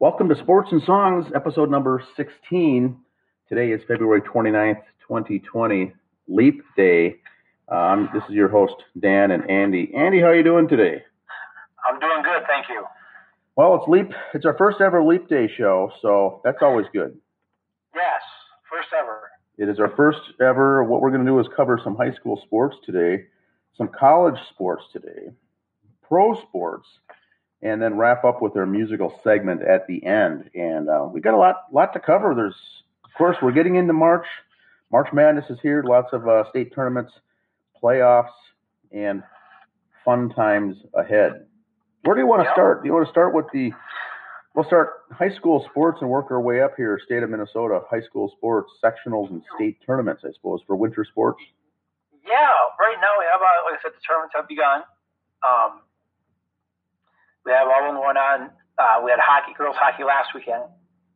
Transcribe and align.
Welcome 0.00 0.28
to 0.28 0.36
Sports 0.36 0.68
and 0.70 0.80
Songs, 0.84 1.26
episode 1.34 1.72
number 1.72 2.00
16. 2.16 2.96
Today 3.48 3.72
is 3.72 3.80
February 3.88 4.20
29th, 4.20 4.80
2020, 5.00 5.92
Leap 6.28 6.62
Day. 6.76 7.16
Um, 7.68 8.08
this 8.14 8.22
is 8.28 8.30
your 8.30 8.46
host, 8.48 8.76
Dan 9.00 9.32
and 9.32 9.50
Andy. 9.50 9.92
Andy, 9.96 10.20
how 10.20 10.26
are 10.26 10.36
you 10.36 10.44
doing 10.44 10.68
today? 10.68 11.02
I'm 11.84 11.98
doing 11.98 12.22
good, 12.22 12.44
thank 12.46 12.68
you. 12.68 12.84
Well, 13.56 13.74
it's 13.74 13.88
Leap. 13.88 14.12
It's 14.34 14.46
our 14.46 14.56
first 14.56 14.80
ever 14.80 15.02
Leap 15.02 15.28
Day 15.28 15.50
show, 15.58 15.90
so 16.00 16.42
that's 16.44 16.58
always 16.62 16.86
good. 16.92 17.18
Yes, 17.92 18.22
first 18.70 18.90
ever. 18.96 19.32
It 19.56 19.68
is 19.68 19.80
our 19.80 19.92
first 19.96 20.20
ever. 20.40 20.84
What 20.84 21.00
we're 21.00 21.10
going 21.10 21.24
to 21.24 21.28
do 21.28 21.40
is 21.40 21.48
cover 21.56 21.80
some 21.82 21.96
high 21.96 22.12
school 22.12 22.40
sports 22.44 22.76
today, 22.86 23.24
some 23.76 23.88
college 23.88 24.38
sports 24.50 24.84
today, 24.92 25.32
pro 26.06 26.40
sports, 26.40 26.86
and 27.62 27.82
then 27.82 27.96
wrap 27.96 28.24
up 28.24 28.40
with 28.40 28.56
our 28.56 28.66
musical 28.66 29.20
segment 29.24 29.62
at 29.62 29.86
the 29.86 30.04
end. 30.04 30.50
And 30.54 30.88
uh, 30.88 31.08
we 31.12 31.20
got 31.20 31.34
a 31.34 31.36
lot, 31.36 31.64
lot 31.72 31.92
to 31.94 32.00
cover. 32.00 32.34
There's, 32.34 32.54
of 33.04 33.10
course, 33.16 33.36
we're 33.42 33.52
getting 33.52 33.76
into 33.76 33.92
March. 33.92 34.26
March 34.92 35.08
Madness 35.12 35.44
is 35.50 35.58
here. 35.62 35.82
Lots 35.82 36.08
of 36.12 36.26
uh, 36.26 36.48
state 36.50 36.74
tournaments, 36.74 37.12
playoffs, 37.82 38.30
and 38.92 39.22
fun 40.04 40.30
times 40.30 40.76
ahead. 40.94 41.46
Where 42.04 42.14
do 42.14 42.20
you 42.20 42.26
want 42.26 42.44
to 42.44 42.50
start? 42.52 42.82
Do 42.82 42.88
you 42.88 42.94
want 42.94 43.06
to 43.06 43.10
start 43.10 43.34
with 43.34 43.46
the? 43.52 43.72
We'll 44.54 44.64
start 44.64 45.04
high 45.12 45.34
school 45.36 45.66
sports 45.70 45.98
and 46.00 46.08
work 46.08 46.30
our 46.30 46.40
way 46.40 46.62
up 46.62 46.72
here. 46.76 46.98
State 47.04 47.22
of 47.22 47.30
Minnesota, 47.30 47.80
high 47.90 48.00
school 48.00 48.32
sports, 48.36 48.72
sectionals, 48.82 49.30
and 49.30 49.42
state 49.56 49.78
tournaments. 49.84 50.22
I 50.24 50.32
suppose 50.32 50.60
for 50.66 50.74
winter 50.74 51.04
sports. 51.04 51.42
Yeah, 52.26 52.48
right 52.80 52.96
now 53.00 53.18
we 53.18 53.24
have, 53.30 53.40
uh, 53.40 53.70
like 53.70 53.78
I 53.78 53.82
said, 53.82 53.92
the 53.92 54.02
tournaments 54.06 54.34
have 54.36 54.48
begun. 54.48 54.82
Um, 55.44 55.80
we 57.48 57.56
have 57.56 57.64
all 57.64 57.80
them 57.80 57.96
going 57.96 58.20
on. 58.20 58.52
Uh, 58.76 59.00
we 59.00 59.10
had 59.10 59.18
hockey, 59.24 59.56
girls 59.56 59.74
hockey 59.80 60.04
last 60.04 60.36
weekend. 60.36 60.68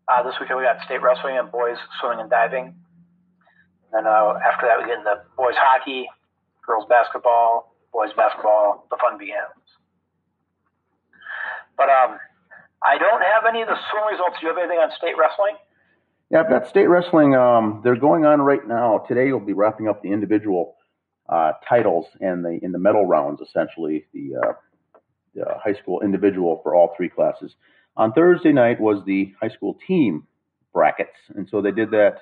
Uh, 0.09 0.25
this 0.25 0.33
weekend 0.41 0.57
we 0.57 0.65
got 0.65 0.81
state 0.89 1.05
wrestling 1.05 1.37
and 1.37 1.53
boys 1.53 1.77
swimming 2.01 2.25
and 2.25 2.31
diving. 2.33 2.73
And 2.73 3.93
then 3.93 4.05
uh, 4.09 4.41
after 4.41 4.65
that 4.65 4.81
we 4.81 4.89
get 4.89 5.05
into 5.05 5.21
boys 5.37 5.55
hockey, 5.61 6.09
girls 6.65 6.89
basketball, 6.89 7.77
boys 7.93 8.11
basketball. 8.17 8.89
The 8.91 8.97
fun 8.97 9.21
begins. 9.21 9.61
But 11.77 11.93
um, 11.93 12.17
I 12.81 12.97
don't 12.97 13.21
have 13.21 13.45
any 13.45 13.61
of 13.61 13.69
the 13.69 13.77
swim 13.93 14.09
results. 14.09 14.41
Do 14.41 14.49
you 14.49 14.57
have 14.57 14.59
anything 14.59 14.81
on 14.81 14.91
state 14.97 15.15
wrestling? 15.21 15.61
Yeah, 16.33 16.41
I've 16.41 16.49
got 16.49 16.67
state 16.69 16.89
wrestling. 16.89 17.37
Um, 17.37 17.83
they're 17.85 18.01
going 18.01 18.25
on 18.25 18.41
right 18.41 18.67
now. 18.67 19.05
Today 19.07 19.29
you'll 19.29 19.45
be 19.45 19.53
wrapping 19.53 19.87
up 19.87 20.03
the 20.03 20.11
individual 20.11 20.77
uh, 21.29 21.53
titles 21.69 22.07
and 22.21 22.43
the 22.43 22.59
in 22.63 22.73
the 22.73 22.79
medal 22.81 23.05
rounds, 23.05 23.41
essentially 23.41 24.07
the, 24.13 24.57
uh, 25.41 25.59
high 25.63 25.75
school 25.75 26.01
individual 26.03 26.61
for 26.63 26.75
all 26.75 26.95
three 26.97 27.09
classes. 27.09 27.55
On 27.97 28.13
Thursday 28.13 28.53
night 28.53 28.81
was 28.81 29.05
the 29.05 29.33
high 29.41 29.49
school 29.49 29.79
team 29.87 30.27
brackets, 30.73 31.17
and 31.35 31.49
so 31.51 31.61
they 31.61 31.73
did 31.73 31.91
that. 31.91 32.19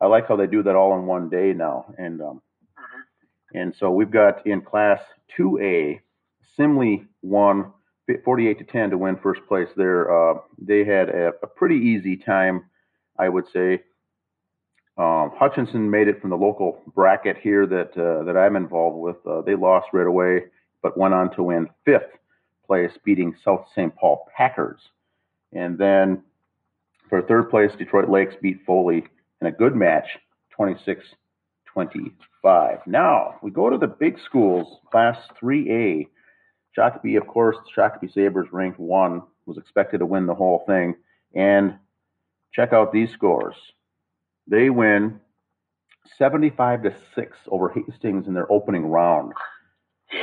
I 0.00 0.06
like 0.06 0.26
how 0.26 0.36
they 0.36 0.46
do 0.46 0.62
that 0.64 0.74
all 0.74 0.98
in 0.98 1.06
one 1.06 1.28
day 1.28 1.52
now, 1.52 1.94
and 1.96 2.20
um, 2.20 2.42
mm-hmm. 2.76 3.58
and 3.58 3.74
so 3.78 3.90
we've 3.90 4.10
got 4.10 4.46
in 4.46 4.62
class 4.62 5.00
2A, 5.38 6.00
Simley 6.58 7.06
won 7.22 7.72
48 8.24 8.58
to 8.58 8.64
10 8.64 8.90
to 8.90 8.98
win 8.98 9.16
first 9.22 9.40
place 9.48 9.68
there. 9.76 10.10
Uh, 10.10 10.38
they 10.58 10.84
had 10.84 11.08
a, 11.08 11.32
a, 11.42 11.46
pretty 11.46 11.76
easy 11.76 12.16
time, 12.16 12.64
I 13.18 13.28
would 13.28 13.44
say. 13.52 13.82
Um, 14.98 15.30
Hutchinson 15.34 15.90
made 15.90 16.08
it 16.08 16.20
from 16.20 16.30
the 16.30 16.36
local 16.36 16.82
bracket 16.94 17.38
here 17.38 17.66
that 17.66 17.96
uh, 17.96 18.24
that 18.24 18.36
I'm 18.36 18.56
involved 18.56 18.98
with. 18.98 19.16
Uh, 19.26 19.40
they 19.42 19.54
lost 19.54 19.86
right 19.92 20.06
away, 20.06 20.44
but 20.82 20.98
went 20.98 21.14
on 21.14 21.34
to 21.36 21.42
win 21.42 21.68
fifth 21.84 22.10
place, 22.66 22.92
beating 23.04 23.34
South 23.44 23.66
St. 23.74 23.94
Paul 23.96 24.26
Packers. 24.36 24.80
And 25.52 25.76
then 25.78 26.22
for 27.08 27.22
third 27.22 27.50
place, 27.50 27.72
Detroit 27.76 28.08
Lakes 28.08 28.34
beat 28.40 28.64
Foley 28.64 29.04
in 29.40 29.46
a 29.46 29.52
good 29.52 29.74
match, 29.74 30.06
26 30.50 31.04
25. 31.72 32.78
Now 32.86 33.36
we 33.42 33.50
go 33.50 33.70
to 33.70 33.78
the 33.78 33.86
big 33.86 34.18
schools, 34.18 34.78
Class 34.90 35.18
3A. 35.42 36.06
Shakopee, 36.76 37.18
of 37.18 37.26
course, 37.26 37.56
Shakopee 37.76 38.12
Sabres 38.12 38.48
ranked 38.52 38.78
one, 38.78 39.22
was 39.46 39.58
expected 39.58 39.98
to 39.98 40.06
win 40.06 40.26
the 40.26 40.34
whole 40.34 40.64
thing. 40.66 40.94
And 41.34 41.76
check 42.52 42.72
out 42.72 42.92
these 42.92 43.10
scores. 43.10 43.56
They 44.46 44.70
win 44.70 45.20
75 46.18 46.82
to 46.84 46.94
6 47.14 47.36
over 47.48 47.68
Hastings 47.70 48.26
in 48.26 48.34
their 48.34 48.50
opening 48.50 48.86
round. 48.86 49.32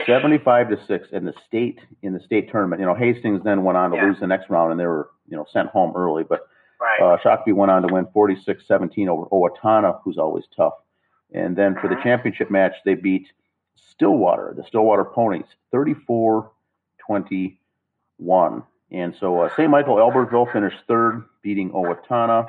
75 0.05 0.69
to 0.69 0.85
6 0.85 1.07
in 1.11 1.25
the 1.25 1.33
state 1.47 1.79
in 2.01 2.13
the 2.13 2.19
state 2.19 2.51
tournament. 2.51 2.79
You 2.79 2.85
know, 2.85 2.95
Hastings 2.95 3.41
then 3.43 3.63
went 3.63 3.77
on 3.77 3.91
to 3.91 3.97
yeah. 3.97 4.05
lose 4.05 4.19
the 4.19 4.27
next 4.27 4.49
round 4.49 4.71
and 4.71 4.79
they 4.79 4.85
were, 4.85 5.09
you 5.27 5.35
know, 5.35 5.45
sent 5.51 5.69
home 5.69 5.93
early. 5.95 6.23
But 6.23 6.47
right. 6.79 7.01
uh, 7.01 7.17
Shakopee 7.17 7.53
went 7.53 7.71
on 7.71 7.81
to 7.83 7.93
win 7.93 8.07
46 8.13 8.63
17 8.67 9.09
over 9.09 9.25
Owatonna, 9.25 9.99
who's 10.03 10.17
always 10.17 10.45
tough. 10.55 10.73
And 11.33 11.55
then 11.55 11.75
for 11.75 11.87
the 11.87 11.95
mm-hmm. 11.95 12.03
championship 12.03 12.49
match, 12.49 12.73
they 12.85 12.95
beat 12.95 13.27
Stillwater, 13.75 14.53
the 14.55 14.63
Stillwater 14.63 15.05
Ponies, 15.05 15.45
34 15.71 16.51
21. 17.05 18.63
And 18.91 19.15
so 19.19 19.41
uh, 19.41 19.49
St. 19.55 19.69
Michael 19.69 19.97
Albertville 19.97 20.51
finished 20.51 20.77
third, 20.87 21.23
beating 21.41 21.71
Owatonna. 21.71 22.47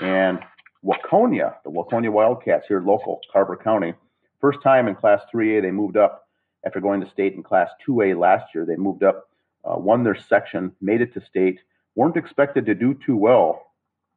And 0.00 0.40
Waconia, 0.84 1.54
the 1.64 1.70
Waconia 1.70 2.10
Wildcats 2.10 2.66
here 2.68 2.80
local, 2.80 3.20
Carver 3.32 3.56
County. 3.56 3.94
First 4.40 4.62
time 4.62 4.88
in 4.88 4.94
Class 4.94 5.22
3A, 5.34 5.62
they 5.62 5.70
moved 5.70 5.96
up 5.96 6.25
after 6.66 6.80
going 6.80 7.00
to 7.00 7.10
state 7.10 7.34
in 7.34 7.42
Class 7.42 7.70
2A 7.88 8.18
last 8.18 8.54
year. 8.54 8.66
They 8.66 8.76
moved 8.76 9.04
up, 9.04 9.28
uh, 9.64 9.78
won 9.78 10.02
their 10.02 10.16
section, 10.16 10.72
made 10.80 11.00
it 11.00 11.14
to 11.14 11.24
state, 11.24 11.60
weren't 11.94 12.16
expected 12.16 12.66
to 12.66 12.74
do 12.74 12.98
too 13.06 13.16
well, 13.16 13.62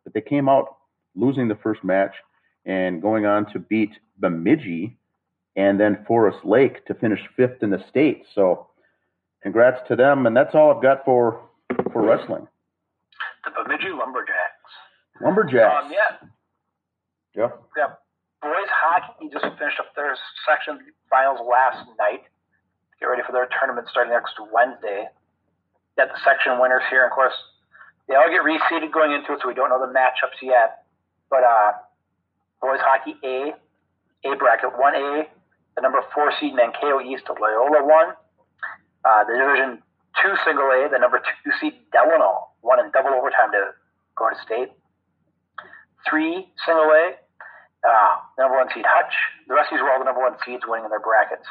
but 0.03 0.13
they 0.13 0.21
came 0.21 0.49
out 0.49 0.75
losing 1.15 1.47
the 1.47 1.55
first 1.55 1.83
match 1.83 2.15
and 2.65 3.01
going 3.01 3.25
on 3.25 3.45
to 3.53 3.59
beat 3.59 3.91
Bemidji 4.17 4.97
and 5.55 5.79
then 5.79 6.03
Forest 6.07 6.43
Lake 6.43 6.85
to 6.87 6.93
finish 6.95 7.21
fifth 7.37 7.61
in 7.61 7.69
the 7.69 7.83
state. 7.89 8.23
So, 8.33 8.67
congrats 9.43 9.87
to 9.87 9.95
them, 9.95 10.25
and 10.25 10.35
that's 10.35 10.55
all 10.55 10.75
I've 10.75 10.81
got 10.81 11.05
for 11.05 11.41
for 11.91 12.05
wrestling. 12.05 12.47
The 13.45 13.51
Bemidji 13.63 13.89
Lumberjacks. 13.89 14.71
Lumberjacks. 15.21 15.85
Um, 15.85 15.91
yeah. 15.91 16.27
Yeah. 17.35 17.49
Yeah. 17.77 17.93
Boys 18.41 18.71
hockey 18.71 19.29
just 19.31 19.45
finished 19.57 19.79
up 19.79 19.93
their 19.95 20.15
section 20.47 20.79
finals 21.09 21.39
last 21.49 21.87
night. 21.97 22.23
Get 22.99 23.07
ready 23.07 23.23
for 23.25 23.31
their 23.31 23.47
tournament 23.59 23.87
starting 23.89 24.13
next 24.13 24.35
Wednesday. 24.51 25.07
Got 25.97 26.09
the 26.09 26.19
section 26.23 26.59
winners 26.59 26.83
here, 26.89 27.05
of 27.05 27.11
course, 27.11 27.35
they 28.07 28.15
all 28.15 28.29
get 28.29 28.41
reseeded 28.41 28.91
going 28.91 29.11
into 29.11 29.33
it, 29.33 29.39
so 29.41 29.47
we 29.47 29.53
don't 29.53 29.69
know 29.69 29.79
the 29.79 29.93
matchups 29.93 30.41
yet. 30.41 30.83
But 31.29 31.43
uh, 31.43 31.71
boys 32.61 32.79
hockey 32.81 33.15
A, 33.23 33.53
A 34.25 34.35
bracket 34.35 34.77
one 34.77 34.95
A 34.95 35.27
the 35.79 35.81
number 35.81 36.03
four 36.13 36.31
seed 36.39 36.53
Mankato 36.55 36.99
East 36.99 37.23
Loyola 37.29 37.85
one, 37.85 38.15
Uh, 39.05 39.23
the 39.23 39.31
Division 39.31 39.81
two 40.21 40.35
single 40.43 40.67
A, 40.67 40.89
the 40.91 40.99
number 40.99 41.19
two 41.23 41.51
seed 41.61 41.79
Delano 41.93 42.51
won 42.61 42.83
in 42.83 42.91
double 42.91 43.11
overtime 43.15 43.51
to 43.53 43.71
go 44.17 44.29
to 44.29 44.35
state. 44.43 44.71
Three 46.09 46.51
single 46.65 46.91
A, 46.91 47.15
uh, 47.87 48.13
number 48.37 48.57
one 48.57 48.67
seed 48.73 48.83
Hutch. 48.85 49.13
The 49.47 49.53
rest 49.53 49.71
of 49.71 49.77
these 49.77 49.83
were 49.83 49.91
all 49.91 49.99
the 49.99 50.05
number 50.05 50.19
one 50.19 50.35
seeds 50.43 50.63
winning 50.67 50.83
in 50.83 50.91
their 50.91 50.99
brackets. 50.99 51.47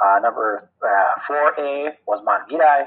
Uh, 0.00 0.20
number 0.22 0.70
uh, 0.82 1.12
four 1.26 1.54
A 1.58 1.98
was 2.06 2.22
Montevideo. 2.24 2.86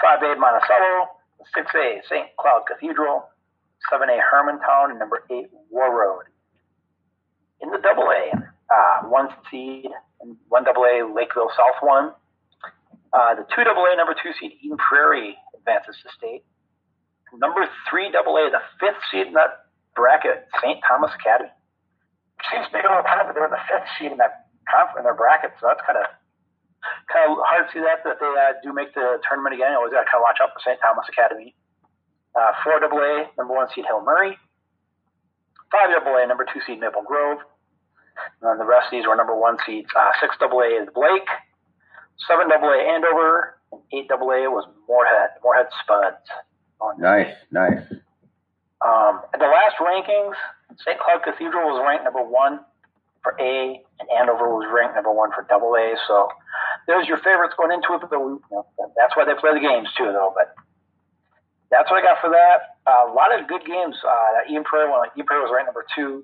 Five 0.00 0.22
A 0.22 0.36
Monticello. 0.38 1.12
Six 1.54 1.68
A 1.74 2.00
St. 2.08 2.26
Cloud 2.40 2.64
Cathedral. 2.66 3.28
Seven 3.90 4.08
A 4.08 4.18
Hermantown. 4.18 4.90
And 4.90 4.98
number 4.98 5.24
eight 5.30 5.50
Warroad. 5.72 6.28
In 7.60 7.70
the 7.70 7.78
double 7.78 8.08
A, 8.08 8.36
uh, 8.36 9.08
one 9.08 9.28
seed 9.50 9.88
one 10.48 10.64
double 10.64 10.84
A 10.84 11.04
Lakeville 11.04 11.50
South 11.56 11.80
one. 11.80 12.12
Uh, 13.12 13.34
the 13.34 13.46
two 13.54 13.64
double 13.64 13.84
A 13.84 13.96
number 13.96 14.14
two 14.14 14.32
seed 14.40 14.52
Eden 14.62 14.76
Prairie 14.76 15.36
advances 15.56 15.96
to 16.02 16.08
state. 16.16 16.44
Number 17.32 17.68
three 17.90 18.10
double 18.10 18.36
A, 18.36 18.50
the 18.50 18.62
fifth 18.80 19.00
seed 19.10 19.28
in 19.28 19.32
that 19.34 19.68
bracket, 19.94 20.48
St. 20.62 20.80
Thomas 20.86 21.12
Academy. 21.16 21.50
Seems 22.52 22.66
big 22.72 22.84
all 22.84 23.00
the 23.00 23.08
but 23.08 23.34
they're 23.34 23.48
the 23.48 23.64
fifth 23.68 23.88
seed 23.98 24.12
in 24.12 24.18
that 24.18 24.45
in 24.98 25.04
their 25.04 25.14
bracket, 25.14 25.52
so 25.60 25.68
that's 25.68 25.82
kind 25.86 25.98
of 25.98 26.06
kind 27.10 27.30
of 27.30 27.38
hard 27.42 27.66
to 27.66 27.70
see 27.72 27.82
that 27.82 28.02
that 28.04 28.18
they 28.20 28.26
uh, 28.26 28.54
do 28.62 28.72
make 28.72 28.94
the 28.94 29.18
tournament 29.26 29.54
again. 29.54 29.72
You 29.72 29.78
always 29.78 29.92
got 29.92 30.06
to 30.06 30.10
kind 30.10 30.22
of 30.22 30.26
watch 30.26 30.38
out 30.42 30.54
for 30.54 30.62
St. 30.62 30.78
Thomas 30.78 31.06
Academy. 31.10 31.54
Uh, 32.34 32.52
four 32.62 32.78
double 32.80 33.00
A, 33.00 33.30
number 33.38 33.54
one 33.54 33.66
seed 33.74 33.86
Hill 33.86 34.02
Murray. 34.04 34.36
Five 35.72 35.90
double 35.90 36.14
A, 36.18 36.26
number 36.26 36.46
two 36.46 36.60
seed 36.66 36.78
Maple 36.78 37.02
Grove. 37.02 37.40
And 38.40 38.44
then 38.48 38.58
the 38.58 38.68
rest 38.68 38.88
of 38.88 38.92
these 38.92 39.06
were 39.06 39.16
number 39.16 39.36
one 39.36 39.58
seeds. 39.66 39.88
Uh, 39.96 40.12
six 40.20 40.36
AA 40.40 40.82
is 40.82 40.88
Blake, 40.94 41.28
seven 42.28 42.48
AA 42.48 42.92
Andover, 42.92 43.58
and 43.72 43.80
eight 43.92 44.08
AA 44.10 44.48
was 44.48 44.64
Moorhead. 44.88 45.36
Moorhead 45.42 45.68
Spuds. 45.82 46.26
Nice, 46.98 47.34
nice. 47.50 47.80
Um, 48.84 49.24
at 49.32 49.40
the 49.40 49.48
last 49.48 49.80
rankings, 49.80 50.36
St. 50.84 50.98
Cloud 51.00 51.24
Cathedral 51.24 51.72
was 51.72 51.82
ranked 51.84 52.04
number 52.04 52.22
one 52.22 52.60
for 53.26 53.34
A, 53.42 53.82
and 53.98 54.06
Andover 54.14 54.54
was 54.54 54.70
ranked 54.70 54.94
number 54.94 55.10
one 55.10 55.34
for 55.34 55.42
double 55.50 55.74
A. 55.74 55.98
So 56.06 56.30
there's 56.86 57.10
your 57.10 57.18
favorites 57.18 57.58
going 57.58 57.74
into 57.74 57.90
it, 57.98 58.06
but 58.06 58.14
you 58.14 58.38
know, 58.54 58.62
that's 58.94 59.18
why 59.18 59.26
they 59.26 59.34
play 59.34 59.50
the 59.50 59.58
games 59.58 59.90
too, 59.98 60.14
though. 60.14 60.30
But 60.30 60.54
that's 61.74 61.90
what 61.90 61.98
I 61.98 62.06
got 62.06 62.22
for 62.22 62.30
that. 62.30 62.78
Uh, 62.86 63.10
a 63.10 63.12
lot 63.12 63.34
of 63.34 63.50
good 63.50 63.66
games. 63.66 63.98
Uh, 64.06 64.46
Eden 64.46 64.62
Prairie, 64.62 64.86
well, 64.86 65.02
Eden 65.10 65.26
Prairie 65.26 65.42
was 65.42 65.50
ranked 65.50 65.66
number 65.66 65.82
two. 65.90 66.22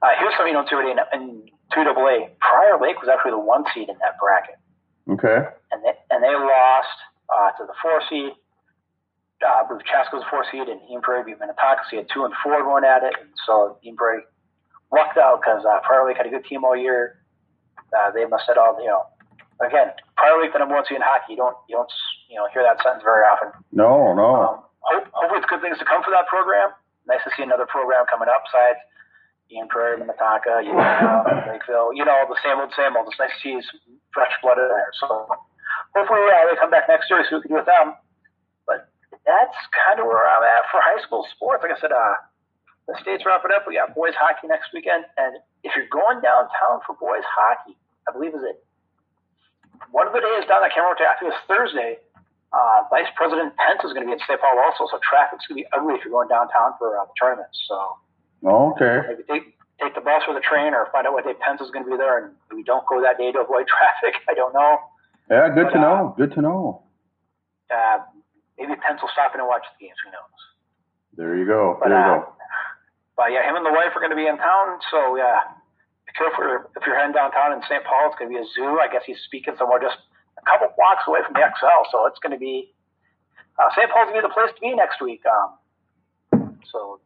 Uh, 0.00 0.16
here's 0.16 0.32
something 0.40 0.56
you 0.56 0.56
don't 0.56 0.64
see 0.72 0.74
already 0.74 0.96
in, 0.96 1.04
in 1.12 1.52
2AA. 1.76 2.32
Prior 2.40 2.80
Lake 2.80 2.96
was 3.04 3.12
actually 3.12 3.36
the 3.36 3.44
one 3.44 3.68
seed 3.76 3.92
in 3.92 3.96
that 4.00 4.16
bracket. 4.16 4.56
Okay. 5.04 5.52
And 5.70 5.84
they, 5.84 5.92
and 6.08 6.24
they 6.24 6.32
lost 6.32 6.96
uh, 7.28 7.52
to 7.60 7.68
the 7.68 7.76
four 7.84 8.00
seed. 8.08 8.32
Uh, 9.42 9.66
with 9.68 9.82
Chaska 9.84 10.16
was 10.16 10.24
four 10.30 10.46
seed, 10.48 10.70
and 10.70 10.80
Eden 10.88 11.02
Prairie 11.02 11.28
beat 11.28 11.38
Minnetonka. 11.38 11.84
So 11.90 11.98
you 11.98 11.98
had 12.02 12.08
two 12.08 12.24
and 12.24 12.32
four 12.42 12.62
going 12.64 12.88
at 12.88 13.04
it. 13.04 13.12
And 13.20 13.30
so 13.44 13.76
Eden 13.84 14.00
Prairie 14.00 14.24
lucked 14.92 15.16
out 15.18 15.40
because 15.40 15.64
uh, 15.64 15.80
Prior 15.82 16.06
Lake 16.06 16.16
had 16.16 16.26
a 16.26 16.30
good 16.30 16.44
team 16.44 16.64
all 16.64 16.76
year. 16.76 17.18
Uh, 17.92 18.10
they 18.12 18.24
must 18.24 18.44
have 18.48 18.56
all, 18.56 18.76
you 18.80 18.88
know, 18.88 19.04
again, 19.64 19.92
Prior 20.16 20.40
Lake, 20.40 20.52
the 20.52 20.60
number 20.60 20.76
one 20.76 20.84
seed 20.84 20.96
in 20.96 21.04
hockey. 21.04 21.34
You 21.34 21.40
don't, 21.40 21.56
you 21.68 21.76
don't, 21.76 21.90
you 22.28 22.36
know, 22.36 22.46
hear 22.52 22.62
that 22.62 22.80
sentence 22.84 23.04
very 23.04 23.24
often. 23.24 23.52
No, 23.72 24.12
no. 24.12 24.28
Um, 24.36 24.56
hope, 24.80 25.08
hopefully, 25.12 25.40
it's 25.40 25.48
good 25.48 25.60
things 25.60 25.78
to 25.80 25.84
come 25.88 26.04
for 26.04 26.12
that 26.12 26.28
program. 26.28 26.72
Nice 27.08 27.24
to 27.24 27.30
see 27.36 27.42
another 27.42 27.66
program 27.66 28.06
coming 28.08 28.28
up. 28.28 28.44
Besides 28.48 28.80
Eden 29.50 29.68
Prairie, 29.68 29.98
Minnetonka, 30.00 30.64
you 30.64 30.72
know, 30.72 30.80
Lakeville, 31.52 31.92
you 31.92 32.04
know, 32.06 32.24
the 32.28 32.38
same 32.40 32.56
old, 32.56 32.72
same 32.72 32.96
old. 32.96 33.08
It's 33.10 33.18
nice 33.20 33.34
to 33.34 33.40
see 33.42 33.54
some 33.60 34.00
fresh 34.14 34.32
blood 34.40 34.56
in 34.56 34.68
there. 34.68 34.92
So 34.96 35.28
hopefully, 35.92 36.24
uh, 36.32 36.48
they 36.48 36.56
come 36.56 36.72
back 36.72 36.88
next 36.88 37.10
year. 37.12 37.20
See 37.28 37.36
what 37.36 37.44
we 37.44 37.52
can 37.52 37.56
do 37.56 37.60
with 37.60 37.68
them. 37.68 37.92
But 38.64 38.88
that's 39.28 39.58
kind 39.76 40.00
of 40.00 40.08
where 40.08 40.24
I'm 40.24 40.44
at 40.46 40.64
for 40.72 40.80
high 40.80 41.00
school 41.04 41.26
sports. 41.36 41.60
Like 41.60 41.76
I 41.76 41.80
said, 41.80 41.92
uh, 41.92 42.16
the 42.88 42.98
state's 43.00 43.24
wrapping 43.24 43.54
up. 43.54 43.64
We 43.66 43.78
got 43.78 43.94
boys 43.94 44.14
hockey 44.18 44.48
next 44.48 44.74
weekend, 44.74 45.04
and 45.16 45.38
if 45.62 45.72
you're 45.76 45.90
going 45.90 46.20
downtown 46.20 46.82
for 46.86 46.98
boys 46.98 47.24
hockey, 47.26 47.78
I 48.08 48.12
believe 48.12 48.34
is 48.34 48.42
it 48.42 48.58
one 49.90 50.06
of 50.06 50.14
the 50.14 50.22
days 50.22 50.46
down. 50.46 50.62
Can't 50.70 50.86
remember. 50.86 51.02
I 51.02 51.18
think 51.18 51.30
it 51.30 51.36
was 51.36 51.44
Thursday. 51.50 51.98
Uh, 52.52 52.84
Vice 52.92 53.08
President 53.16 53.56
Pence 53.56 53.80
is 53.80 53.96
going 53.96 54.04
to 54.04 54.10
be 54.12 54.14
in 54.14 54.20
St. 54.28 54.36
Paul 54.36 54.60
also, 54.60 54.84
so 54.92 55.00
traffic's 55.00 55.48
going 55.48 55.64
to 55.64 55.64
be 55.64 55.68
ugly 55.72 55.96
if 55.96 56.04
you're 56.04 56.12
going 56.12 56.28
downtown 56.28 56.76
for 56.76 57.00
uh, 57.00 57.08
the 57.08 57.16
tournament. 57.16 57.48
So 57.66 57.76
okay, 58.44 59.08
maybe 59.08 59.24
take 59.24 59.56
take 59.80 59.94
the 59.96 60.04
bus 60.04 60.22
or 60.28 60.36
the 60.36 60.44
train, 60.44 60.76
or 60.76 60.86
find 60.92 61.08
out 61.08 61.16
what 61.16 61.24
day 61.24 61.34
Pence 61.40 61.64
is 61.64 61.72
going 61.72 61.88
to 61.88 61.90
be 61.90 61.96
there, 61.96 62.20
and 62.22 62.36
we 62.52 62.62
don't 62.62 62.84
go 62.86 63.00
that 63.00 63.16
day 63.16 63.32
to 63.32 63.40
avoid 63.40 63.66
traffic. 63.72 64.20
I 64.28 64.34
don't 64.34 64.52
know. 64.52 64.78
Yeah, 65.30 65.48
good 65.48 65.72
but, 65.72 65.74
to 65.74 65.80
know. 65.80 66.12
Uh, 66.12 66.16
good 66.20 66.32
to 66.36 66.40
know. 66.42 66.82
Uh, 67.72 68.04
maybe 68.58 68.76
Pence 68.76 69.00
will 69.00 69.12
stop 69.16 69.32
in 69.32 69.40
and 69.40 69.48
watch 69.48 69.64
the 69.72 69.88
games. 69.88 69.96
Who 70.04 70.12
knows? 70.12 70.40
There 71.16 71.32
you 71.36 71.46
go. 71.46 71.80
But, 71.80 71.88
there 71.88 71.98
you 71.98 72.20
go. 72.20 72.32
But 73.16 73.32
yeah, 73.32 73.44
him 73.44 73.56
and 73.56 73.66
the 73.66 73.74
wife 73.74 73.92
are 73.94 74.00
going 74.00 74.14
to 74.14 74.18
be 74.18 74.26
in 74.26 74.36
town, 74.36 74.80
so 74.90 75.16
yeah, 75.16 75.52
be 76.08 76.12
careful 76.16 76.68
if 76.76 76.82
you're 76.86 76.96
heading 76.96 77.12
downtown 77.12 77.52
in 77.52 77.60
St. 77.68 77.84
Paul. 77.84 78.08
It's 78.08 78.18
going 78.18 78.32
to 78.32 78.34
be 78.36 78.40
a 78.40 78.48
zoo. 78.56 78.80
I 78.80 78.88
guess 78.88 79.02
he's 79.04 79.20
speaking 79.24 79.54
somewhere 79.58 79.80
just 79.80 80.00
a 80.40 80.44
couple 80.48 80.72
blocks 80.76 81.04
away 81.06 81.20
from 81.24 81.36
the 81.36 81.44
Xcel, 81.44 81.84
so 81.92 82.08
it's 82.08 82.18
going 82.18 82.32
to 82.32 82.40
be 82.40 82.72
uh, 83.60 83.68
St. 83.76 83.90
Paul's 83.90 84.08
going 84.08 84.20
to 84.20 84.24
be 84.24 84.28
the 84.28 84.34
place 84.34 84.52
to 84.54 84.60
be 84.60 84.72
next 84.74 85.00
week. 85.00 85.22
Um, 85.28 86.56
so 86.72 87.00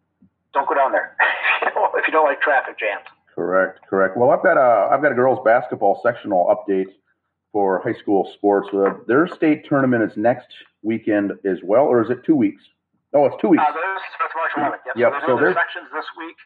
don't 0.54 0.68
go 0.68 0.74
down 0.74 0.92
there 0.92 1.16
if 1.62 2.06
you 2.06 2.12
don't 2.12 2.26
like 2.26 2.40
traffic 2.40 2.78
jams. 2.78 3.04
Correct, 3.34 3.80
correct. 3.88 4.16
Well, 4.16 4.30
I've 4.30 4.42
got 4.42 4.56
a 4.56 4.88
I've 4.90 5.02
got 5.02 5.12
a 5.12 5.14
girls 5.14 5.38
basketball 5.44 6.00
sectional 6.02 6.46
update 6.48 6.88
for 7.52 7.82
high 7.82 7.98
school 8.00 8.30
sports. 8.34 8.68
Uh, 8.72 8.94
their 9.06 9.28
state 9.28 9.66
tournament 9.68 10.02
is 10.10 10.16
next 10.16 10.48
weekend 10.82 11.32
as 11.44 11.58
well, 11.62 11.84
or 11.84 12.02
is 12.02 12.10
it 12.10 12.24
two 12.24 12.36
weeks? 12.36 12.62
Oh, 13.14 13.26
it's 13.26 13.36
two 13.40 13.48
weeks. 13.48 13.62
Uh, 13.66 13.72
there's, 13.72 14.02
March 14.36 14.72
11th. 14.72 14.86
Yep. 14.86 14.96
yep. 14.96 15.12
So, 15.22 15.26
so 15.26 15.36
there's 15.40 15.56
sections 15.56 15.88
this 15.92 16.04
week. 16.18 16.36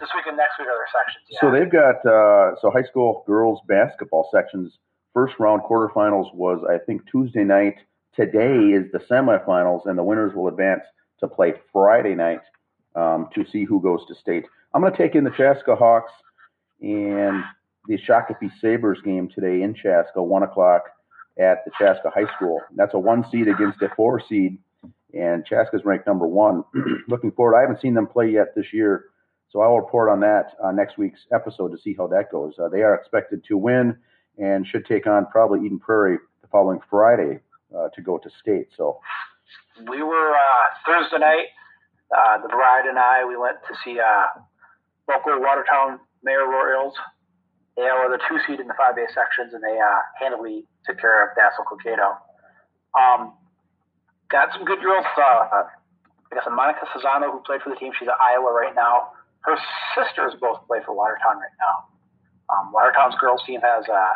this 0.00 0.10
week 0.14 0.26
and 0.26 0.36
next 0.36 0.58
week 0.58 0.68
are 0.68 0.76
their 0.76 0.92
sections. 0.92 1.24
Yeah. 1.28 1.38
So 1.40 1.50
they've 1.50 1.70
got 1.70 1.98
uh, 2.06 2.60
so 2.60 2.70
high 2.70 2.86
school 2.88 3.24
girls 3.26 3.60
basketball 3.66 4.28
sections. 4.32 4.78
First 5.14 5.34
round 5.38 5.62
quarterfinals 5.62 6.34
was 6.34 6.62
I 6.68 6.78
think 6.84 7.02
Tuesday 7.10 7.44
night. 7.44 7.76
Today 8.14 8.74
is 8.74 8.90
the 8.92 8.98
semifinals, 8.98 9.86
and 9.86 9.96
the 9.96 10.02
winners 10.02 10.34
will 10.34 10.48
advance 10.48 10.82
to 11.20 11.28
play 11.28 11.54
Friday 11.72 12.14
night 12.14 12.40
um, 12.94 13.28
to 13.34 13.44
see 13.50 13.64
who 13.64 13.80
goes 13.80 14.00
to 14.08 14.14
state. 14.14 14.44
I'm 14.74 14.82
going 14.82 14.92
to 14.92 14.98
take 14.98 15.14
in 15.14 15.24
the 15.24 15.30
Chaska 15.30 15.76
Hawks 15.76 16.12
and 16.80 17.42
the 17.86 17.98
Shakopee 17.98 18.50
Sabres 18.60 18.98
game 19.04 19.28
today 19.34 19.62
in 19.62 19.74
Chaska, 19.74 20.22
one 20.22 20.42
o'clock 20.42 20.84
at 21.38 21.64
the 21.64 21.70
Chaska 21.78 22.10
High 22.10 22.30
School. 22.36 22.60
That's 22.76 22.94
a 22.94 22.98
one 22.98 23.24
seed 23.30 23.48
against 23.48 23.80
a 23.82 23.88
four 23.96 24.20
seed 24.28 24.58
and 25.14 25.44
Chaska's 25.46 25.84
ranked 25.84 26.06
number 26.06 26.26
one. 26.26 26.64
Looking 27.08 27.32
forward, 27.32 27.56
I 27.56 27.62
haven't 27.62 27.80
seen 27.80 27.94
them 27.94 28.06
play 28.06 28.30
yet 28.30 28.54
this 28.54 28.66
year, 28.72 29.06
so 29.50 29.60
I'll 29.60 29.76
report 29.76 30.10
on 30.10 30.20
that 30.20 30.52
uh, 30.62 30.72
next 30.72 30.98
week's 30.98 31.20
episode 31.32 31.70
to 31.72 31.78
see 31.78 31.94
how 31.96 32.06
that 32.08 32.30
goes. 32.30 32.54
Uh, 32.58 32.68
they 32.68 32.82
are 32.82 32.94
expected 32.94 33.44
to 33.48 33.56
win 33.56 33.96
and 34.36 34.66
should 34.66 34.86
take 34.86 35.06
on 35.06 35.26
probably 35.26 35.64
Eden 35.64 35.78
Prairie 35.78 36.18
the 36.42 36.48
following 36.48 36.80
Friday 36.90 37.40
uh, 37.76 37.88
to 37.94 38.02
go 38.02 38.18
to 38.18 38.30
state. 38.40 38.68
So 38.76 39.00
we 39.90 40.02
were 40.02 40.32
uh, 40.32 40.64
Thursday 40.86 41.18
night. 41.18 41.46
Uh, 42.16 42.40
the 42.40 42.48
bride 42.48 42.86
and 42.88 42.98
I 42.98 43.24
we 43.26 43.36
went 43.36 43.58
to 43.68 43.74
see 43.84 43.98
uh, 44.00 44.40
local 45.08 45.40
Watertown 45.40 46.00
Mayer 46.22 46.46
Royals. 46.46 46.94
They 47.76 47.84
are 47.84 48.10
the 48.10 48.18
two 48.28 48.38
seed 48.46 48.60
in 48.60 48.66
the 48.66 48.74
5A 48.74 49.06
sections, 49.14 49.54
and 49.54 49.62
they 49.62 49.78
handily 50.18 50.64
took 50.84 50.98
care 50.98 51.22
of 51.22 51.36
Dassel 51.36 51.62
Cokato. 51.64 52.16
Um, 52.98 53.34
got 54.30 54.52
some 54.52 54.64
good 54.64 54.80
girls. 54.80 55.04
Uh, 55.16 55.68
I 56.28 56.34
guess 56.34 56.44
Monika 56.44 56.84
Czinano, 56.92 57.32
who 57.32 57.40
played 57.44 57.62
for 57.62 57.70
the 57.70 57.76
team, 57.76 57.92
she's 57.98 58.08
at 58.08 58.20
Iowa 58.20 58.52
right 58.52 58.74
now. 58.74 59.16
Her 59.40 59.56
sisters 59.96 60.34
both 60.40 60.60
play 60.66 60.78
for 60.84 60.92
Watertown 60.94 61.40
right 61.40 61.56
now. 61.56 61.88
Um, 62.52 62.72
Watertown's 62.72 63.14
girls 63.20 63.40
team 63.46 63.60
has 63.60 63.84
uh, 63.88 64.14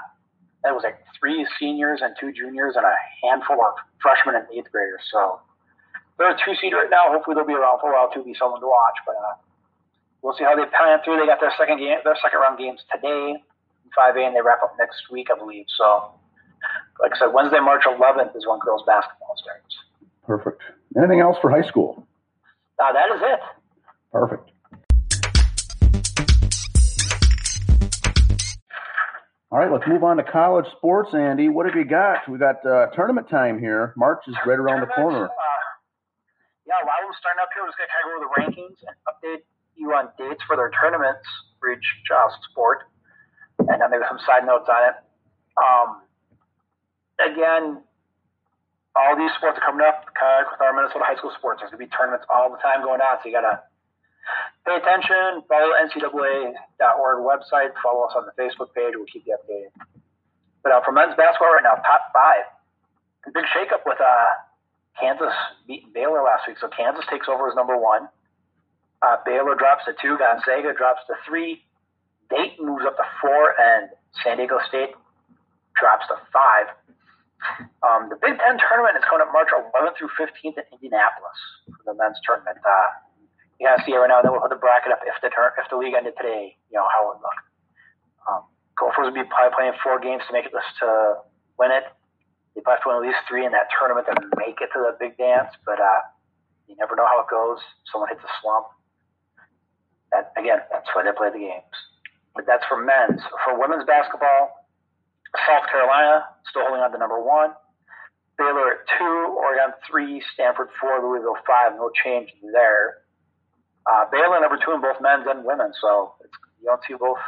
that 0.64 0.72
was 0.72 0.84
like 0.84 1.00
three 1.18 1.46
seniors 1.58 2.00
and 2.02 2.14
two 2.18 2.32
juniors 2.32 2.76
and 2.76 2.84
a 2.86 2.96
handful 3.22 3.60
of 3.60 3.74
freshmen 4.00 4.36
and 4.36 4.46
eighth 4.52 4.70
graders. 4.70 5.02
So 5.10 5.40
they're 6.18 6.32
a 6.32 6.38
two 6.38 6.54
seed 6.60 6.72
right 6.72 6.90
now. 6.90 7.10
Hopefully 7.10 7.34
they'll 7.34 7.48
be 7.48 7.56
around 7.56 7.80
for 7.80 7.92
a 7.92 7.94
while 7.96 8.10
to 8.14 8.22
be 8.22 8.34
someone 8.38 8.60
to 8.60 8.70
watch. 8.70 8.98
But 9.04 9.16
uh, 9.16 9.36
we'll 10.22 10.36
see 10.36 10.44
how 10.44 10.54
they 10.54 10.68
pan 10.70 11.02
through. 11.04 11.18
They 11.18 11.26
got 11.26 11.40
their 11.40 11.52
second 11.58 11.78
game, 11.78 11.98
their 12.04 12.16
second 12.22 12.40
round 12.40 12.58
games 12.58 12.80
today, 12.92 13.42
5A, 13.96 14.20
and 14.22 14.36
they 14.36 14.40
wrap 14.44 14.62
up 14.62 14.76
next 14.78 15.10
week, 15.10 15.28
I 15.34 15.36
believe. 15.36 15.66
So, 15.76 16.14
like 17.00 17.12
I 17.12 17.18
said, 17.18 17.34
Wednesday, 17.34 17.60
March 17.60 17.84
11th 17.84 18.36
is 18.36 18.46
when 18.46 18.60
girls 18.60 18.86
basketball 18.86 19.34
starts. 19.36 19.74
Perfect. 20.24 20.62
Anything 20.96 21.20
else 21.20 21.36
for 21.40 21.50
high 21.50 21.66
school? 21.66 22.06
Uh, 22.78 22.92
that 22.92 23.14
is 23.14 23.22
it. 23.22 23.40
Perfect. 24.12 24.50
All 29.50 29.58
right, 29.58 29.70
let's 29.70 29.84
move 29.86 30.02
on 30.02 30.16
to 30.16 30.22
college 30.22 30.64
sports, 30.76 31.10
Andy. 31.12 31.50
What 31.50 31.66
have 31.66 31.74
you 31.74 31.84
got? 31.84 32.26
We 32.26 32.38
got 32.38 32.64
uh, 32.64 32.86
tournament 32.96 33.28
time 33.28 33.58
here. 33.58 33.92
March 33.98 34.22
is 34.26 34.34
right 34.46 34.58
around 34.58 34.80
the 34.80 34.86
corner. 34.86 35.26
Uh, 35.26 35.28
yeah, 36.66 36.80
a 36.80 36.86
lot 36.88 37.04
of 37.04 37.12
them 37.12 37.16
starting 37.20 37.42
up 37.42 37.52
here. 37.52 37.62
We're 37.62 37.68
just 37.68 37.76
going 37.76 37.88
to 37.88 37.92
kind 37.92 38.00
of 38.00 38.08
go 38.08 38.12
over 38.16 38.24
the 38.24 38.32
rankings 38.40 38.78
and 38.80 38.96
update 39.12 39.44
you 39.76 39.92
on 39.92 40.08
dates 40.16 40.40
for 40.46 40.56
their 40.56 40.70
tournaments 40.80 41.20
for 41.60 41.70
each 41.70 41.84
child 42.08 42.32
sport, 42.48 42.88
and 43.58 43.68
then 43.68 43.90
maybe 43.90 44.04
some 44.08 44.18
side 44.24 44.46
notes 44.46 44.68
on 44.72 44.88
it. 44.88 44.96
Um, 45.60 45.88
again, 47.20 47.84
all 48.96 49.16
these 49.16 49.32
sports 49.40 49.56
are 49.56 49.64
coming 49.64 49.84
up 49.84 50.04
with 50.04 50.60
our 50.60 50.72
Minnesota 50.76 51.04
high 51.04 51.16
school 51.16 51.32
sports. 51.36 51.60
There's 51.60 51.72
to 51.72 51.80
be 51.80 51.88
tournaments 51.88 52.28
all 52.28 52.52
the 52.52 52.60
time 52.60 52.84
going 52.84 53.00
on, 53.00 53.16
so 53.20 53.28
you 53.28 53.34
got 53.34 53.48
to 53.48 53.56
pay 54.68 54.76
attention. 54.76 55.42
Follow 55.48 55.72
NCAA.org 55.80 57.18
website. 57.24 57.72
Follow 57.80 58.04
us 58.04 58.14
on 58.16 58.28
the 58.28 58.34
Facebook 58.36 58.76
page. 58.76 58.92
We'll 58.94 59.08
keep 59.08 59.24
you 59.24 59.36
updated. 59.36 59.72
But 60.62 60.72
uh, 60.72 60.80
for 60.84 60.92
men's 60.92 61.16
basketball 61.16 61.56
right 61.56 61.64
now, 61.64 61.80
top 61.82 62.12
five. 62.12 62.44
Big 63.32 63.46
shakeup 63.54 63.86
with 63.86 64.00
uh, 64.00 64.30
Kansas 64.98 65.32
beating 65.66 65.90
Baylor 65.94 66.22
last 66.22 66.46
week. 66.46 66.58
So 66.60 66.68
Kansas 66.68 67.04
takes 67.08 67.28
over 67.28 67.48
as 67.48 67.54
number 67.54 67.76
one. 67.76 68.08
Uh, 69.00 69.16
Baylor 69.24 69.54
drops 69.54 69.84
to 69.86 69.94
two. 70.00 70.18
Gonzaga 70.18 70.74
drops 70.76 71.00
to 71.08 71.14
three. 71.26 71.64
Dayton 72.30 72.66
moves 72.66 72.84
up 72.86 72.96
to 72.96 73.06
four, 73.20 73.54
and 73.58 73.90
San 74.22 74.38
Diego 74.38 74.58
State 74.68 74.94
drops 75.78 76.06
to 76.08 76.16
five. 76.32 76.70
Um, 77.82 78.08
the 78.08 78.18
Big 78.20 78.38
Ten 78.38 78.56
tournament 78.58 78.94
is 78.96 79.04
coming 79.06 79.26
up 79.26 79.32
March 79.34 79.50
11th 79.50 79.98
through 79.98 80.12
15th 80.14 80.56
in 80.58 80.66
Indianapolis 80.70 81.38
for 81.66 81.82
the 81.86 81.94
men's 81.98 82.18
tournament. 82.22 82.58
Uh, 82.62 82.88
you 83.58 83.66
gotta 83.66 83.82
see 83.86 83.94
right 83.94 84.10
now. 84.10 84.22
Then 84.22 84.34
we'll 84.34 84.42
put 84.42 84.50
the 84.50 84.58
bracket 84.58 84.90
up 84.90 85.02
if 85.06 85.14
the 85.22 85.30
tur- 85.30 85.54
if 85.58 85.70
the 85.70 85.78
league 85.78 85.94
ended 85.94 86.14
today. 86.18 86.58
You 86.70 86.78
know 86.78 86.86
how 86.90 87.06
it 87.06 87.08
would 87.14 87.22
look. 87.22 87.38
Um, 88.26 88.42
Gophers 88.74 89.10
would 89.10 89.18
be 89.18 89.22
probably 89.26 89.54
playing 89.54 89.76
four 89.82 90.02
games 90.02 90.22
to 90.26 90.32
make 90.34 90.46
it 90.46 90.54
to 90.54 90.88
win 91.58 91.70
it. 91.70 91.86
They 92.54 92.60
probably 92.60 92.78
have 92.78 92.84
to 92.84 92.88
win 92.90 92.96
at 92.98 93.06
least 93.06 93.22
three 93.30 93.46
in 93.46 93.52
that 93.54 93.70
tournament 93.78 94.10
to 94.10 94.14
make 94.34 94.58
it 94.58 94.70
to 94.74 94.78
the 94.82 94.98
big 94.98 95.14
dance. 95.16 95.54
But 95.64 95.78
uh, 95.78 96.02
you 96.66 96.74
never 96.76 96.96
know 96.96 97.06
how 97.06 97.22
it 97.22 97.30
goes. 97.30 97.62
Someone 97.90 98.10
hits 98.10 98.22
a 98.24 98.32
slump. 98.42 98.66
That 100.10 100.34
again, 100.36 100.60
that's 100.70 100.88
why 100.92 101.06
they 101.06 101.14
play 101.14 101.30
the 101.30 101.40
games. 101.40 101.74
But 102.34 102.46
that's 102.46 102.64
for 102.66 102.80
men's. 102.82 103.22
For 103.46 103.54
women's 103.54 103.84
basketball, 103.86 104.66
South 105.46 105.70
Carolina 105.70 106.26
still 106.52 106.68
holding 106.68 106.84
on 106.84 106.92
to 106.92 107.00
number 107.00 107.16
one. 107.16 107.56
Baylor 108.36 108.76
at 108.76 108.84
two, 109.00 109.16
Oregon 109.32 109.72
three, 109.88 110.20
Stanford 110.36 110.68
four, 110.76 111.00
Louisville 111.00 111.40
five. 111.48 111.72
No 111.80 111.88
change 112.04 112.28
there. 112.52 113.02
Uh, 113.88 114.04
Baylor 114.12 114.40
number 114.40 114.60
two 114.60 114.72
in 114.76 114.80
both 114.80 115.00
men's 115.00 115.24
and 115.24 115.44
women's. 115.44 115.76
So 115.80 116.14
you 116.60 116.68
don't 116.68 116.80
see 116.86 116.94
both 116.94 117.18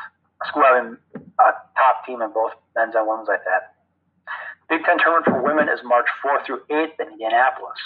school 0.48 0.62
having 0.62 0.96
a 1.16 1.48
top 1.74 2.04
team 2.06 2.20
in 2.20 2.30
both 2.32 2.52
men's 2.76 2.94
and 2.94 3.08
women's 3.08 3.28
like 3.28 3.44
that. 3.48 3.74
Big 4.68 4.84
Ten 4.84 4.96
tournament 4.96 5.26
for 5.28 5.42
women 5.44 5.68
is 5.68 5.80
March 5.84 6.08
4th 6.24 6.46
through 6.46 6.64
8th 6.72 6.96
in 7.00 7.20
Indianapolis. 7.20 7.76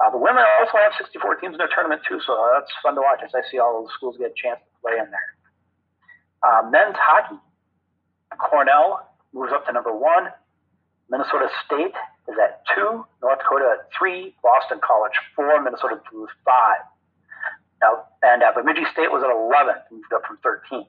Uh, 0.00 0.08
the 0.10 0.16
women 0.16 0.42
also 0.58 0.78
have 0.80 0.96
64 0.96 1.36
teams 1.36 1.54
in 1.54 1.58
their 1.58 1.68
tournament 1.68 2.00
too, 2.08 2.18
so 2.26 2.32
that's 2.56 2.72
fun 2.82 2.94
to 2.96 3.02
watch 3.02 3.20
as 3.22 3.30
I 3.36 3.44
see 3.50 3.58
all 3.58 3.84
the 3.84 3.92
schools 3.92 4.16
get 4.16 4.32
a 4.32 4.38
chance 4.40 4.58
to 4.58 4.72
play 4.80 4.96
in 4.98 5.06
there. 5.12 5.30
Uh, 6.42 6.66
men's 6.70 6.96
hockey, 6.96 7.36
Cornell 8.40 9.06
moves 9.32 9.52
up 9.52 9.66
to 9.66 9.72
number 9.72 9.92
one. 9.94 10.32
Minnesota 11.12 11.52
State 11.68 11.92
is 12.24 12.36
at 12.40 12.64
two, 12.72 13.04
North 13.20 13.38
Dakota 13.44 13.76
at 13.76 13.92
three, 13.92 14.32
Boston 14.40 14.80
College 14.80 15.12
four, 15.36 15.60
Minnesota 15.60 16.00
Duluth 16.08 16.32
five. 16.40 16.88
Now, 17.84 18.08
and 18.24 18.40
uh, 18.40 18.56
Bemidji 18.56 18.88
State 18.96 19.12
was 19.12 19.20
at 19.20 19.28
11, 19.28 19.74
moved 19.92 20.08
up 20.14 20.22
from 20.24 20.38
13th. 20.40 20.88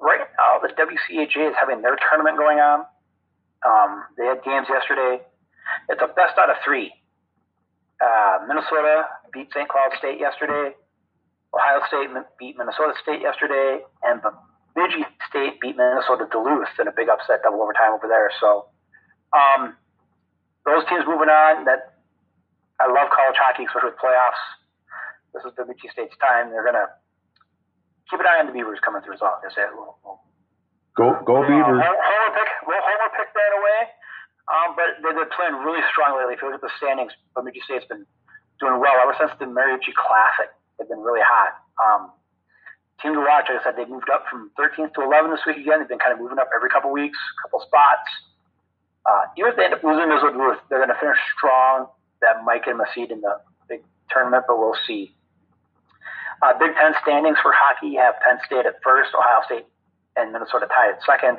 Right 0.00 0.24
now, 0.40 0.58
the 0.58 0.74
WCHA 0.74 1.52
is 1.52 1.54
having 1.54 1.84
their 1.86 1.94
tournament 2.10 2.34
going 2.40 2.58
on. 2.58 2.82
Um, 3.62 4.02
they 4.18 4.26
had 4.26 4.42
games 4.42 4.66
yesterday. 4.66 5.22
It's 5.88 6.02
a 6.02 6.08
best 6.08 6.34
out 6.40 6.50
of 6.50 6.56
three. 6.64 6.90
Uh, 8.02 8.42
Minnesota 8.48 9.06
beat 9.30 9.52
St. 9.54 9.68
Cloud 9.68 9.92
State 10.00 10.18
yesterday. 10.18 10.74
Ohio 11.54 11.84
State 11.86 12.08
beat 12.40 12.56
Minnesota 12.56 12.96
State 13.04 13.20
yesterday, 13.20 13.84
and 14.02 14.18
Bemidji 14.74 15.04
State 15.28 15.60
beat 15.60 15.76
Minnesota 15.76 16.26
Duluth 16.32 16.72
in 16.80 16.88
a 16.88 16.92
big 16.96 17.12
upset 17.12 17.44
double 17.44 17.62
overtime 17.62 17.92
over 17.92 18.08
there. 18.08 18.32
So 18.40 18.72
um, 19.32 19.76
those 20.64 20.84
teams 20.88 21.04
moving 21.08 21.28
on. 21.28 21.64
That 21.64 21.98
I 22.80 22.86
love 22.88 23.10
college 23.10 23.36
hockey, 23.36 23.64
especially 23.66 23.96
with 23.96 24.00
playoffs. 24.00 24.42
This 25.34 25.42
is 25.48 25.52
Bemidji 25.56 25.88
State's 25.92 26.16
time. 26.20 26.52
They're 26.52 26.64
gonna 26.64 26.92
keep 28.12 28.20
an 28.20 28.28
eye 28.28 28.40
on 28.44 28.46
the 28.46 28.54
Beavers 28.54 28.80
coming 28.84 29.00
through 29.00 29.16
as 29.16 29.22
well. 29.24 29.40
I 29.40 29.48
say, 29.54 29.64
we'll, 29.72 29.96
we'll, 30.04 30.20
go 30.92 31.16
go 31.24 31.40
Beavers. 31.42 31.80
Uh, 31.80 31.88
homer 31.88 32.30
pick, 32.36 32.50
we'll 32.68 32.84
homer 32.84 33.10
pick 33.16 33.32
that 33.32 33.52
away. 33.56 33.80
Um, 34.50 34.68
but 34.76 35.00
they're, 35.00 35.14
they're 35.14 35.32
playing 35.32 35.56
really 35.64 35.80
strong 35.88 36.18
lately. 36.18 36.34
If 36.36 36.42
you 36.42 36.50
look 36.50 36.60
at 36.60 36.66
the 36.66 36.74
standings, 36.76 37.14
Bemidji 37.32 37.62
State's 37.64 37.86
been 37.86 38.04
doing 38.60 38.76
well 38.82 38.98
ever 39.00 39.14
since 39.16 39.32
the 39.38 39.46
Mariucci 39.46 39.94
Classic. 39.94 40.50
They've 40.76 40.90
been 40.90 41.00
really 41.00 41.22
hot. 41.24 41.62
Um, 41.78 42.02
team 43.00 43.14
to 43.14 43.22
watch. 43.22 43.48
Like 43.48 43.62
I 43.62 43.64
said, 43.64 43.74
they 43.78 43.86
moved 43.86 44.10
up 44.10 44.26
from 44.30 44.50
13th 44.58 44.94
to 44.98 45.00
11 45.02 45.30
this 45.30 45.40
week 45.46 45.58
again. 45.62 45.80
They've 45.80 45.90
been 45.90 46.02
kind 46.02 46.12
of 46.12 46.20
moving 46.20 46.38
up 46.38 46.50
every 46.54 46.68
couple 46.68 46.90
weeks, 46.90 47.16
a 47.16 47.36
couple 47.46 47.62
spots. 47.64 48.06
Uh, 49.04 49.22
even 49.36 49.50
if 49.50 49.56
they 49.56 49.64
end 49.64 49.74
up 49.74 49.82
losing 49.82 50.08
with 50.08 50.34
Ruth, 50.34 50.58
they're 50.70 50.78
going 50.78 50.94
to 50.94 51.00
finish 51.00 51.18
strong. 51.36 51.86
That 52.20 52.44
might 52.44 52.64
get 52.64 52.72
them 52.72 52.80
a 52.80 52.86
seed 52.94 53.10
in 53.10 53.20
the 53.20 53.40
big 53.68 53.82
tournament, 54.10 54.44
but 54.46 54.58
we'll 54.58 54.78
see. 54.86 55.12
Uh, 56.42 56.58
big 56.58 56.74
Ten 56.74 56.94
standings 57.02 57.38
for 57.42 57.52
hockey 57.54 57.94
have 57.94 58.14
Penn 58.22 58.38
State 58.46 58.66
at 58.66 58.82
first, 58.82 59.10
Ohio 59.14 59.42
State 59.46 59.66
and 60.16 60.32
Minnesota 60.32 60.66
tied 60.66 60.94
at 60.94 61.00
second. 61.06 61.38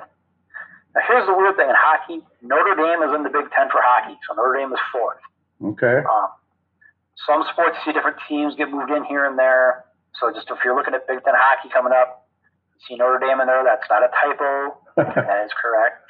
Now, 0.95 1.01
here's 1.07 1.25
the 1.25 1.33
weird 1.33 1.55
thing 1.55 1.69
in 1.69 1.75
hockey 1.75 2.21
Notre 2.41 2.75
Dame 2.75 3.01
is 3.03 3.15
in 3.15 3.23
the 3.23 3.29
Big 3.29 3.49
Ten 3.51 3.67
for 3.71 3.81
hockey, 3.81 4.17
so 4.27 4.35
Notre 4.35 4.59
Dame 4.59 4.71
is 4.71 4.79
fourth. 4.91 5.19
Okay. 5.63 6.03
Um, 6.05 6.29
some 7.27 7.43
sports 7.51 7.77
see 7.85 7.91
different 7.91 8.17
teams 8.27 8.55
get 8.55 8.69
moved 8.71 8.91
in 8.91 9.03
here 9.05 9.25
and 9.25 9.37
there. 9.37 9.85
So 10.19 10.31
just 10.31 10.49
if 10.49 10.59
you're 10.63 10.75
looking 10.75 10.93
at 10.93 11.07
Big 11.07 11.23
Ten 11.23 11.33
hockey 11.35 11.69
coming 11.71 11.93
up, 11.93 12.27
see 12.87 12.95
Notre 12.95 13.19
Dame 13.19 13.39
in 13.41 13.47
there. 13.47 13.63
That's 13.63 13.87
not 13.89 14.03
a 14.03 14.09
typo. 14.11 14.77
that 14.97 15.45
is 15.45 15.51
correct. 15.59 16.03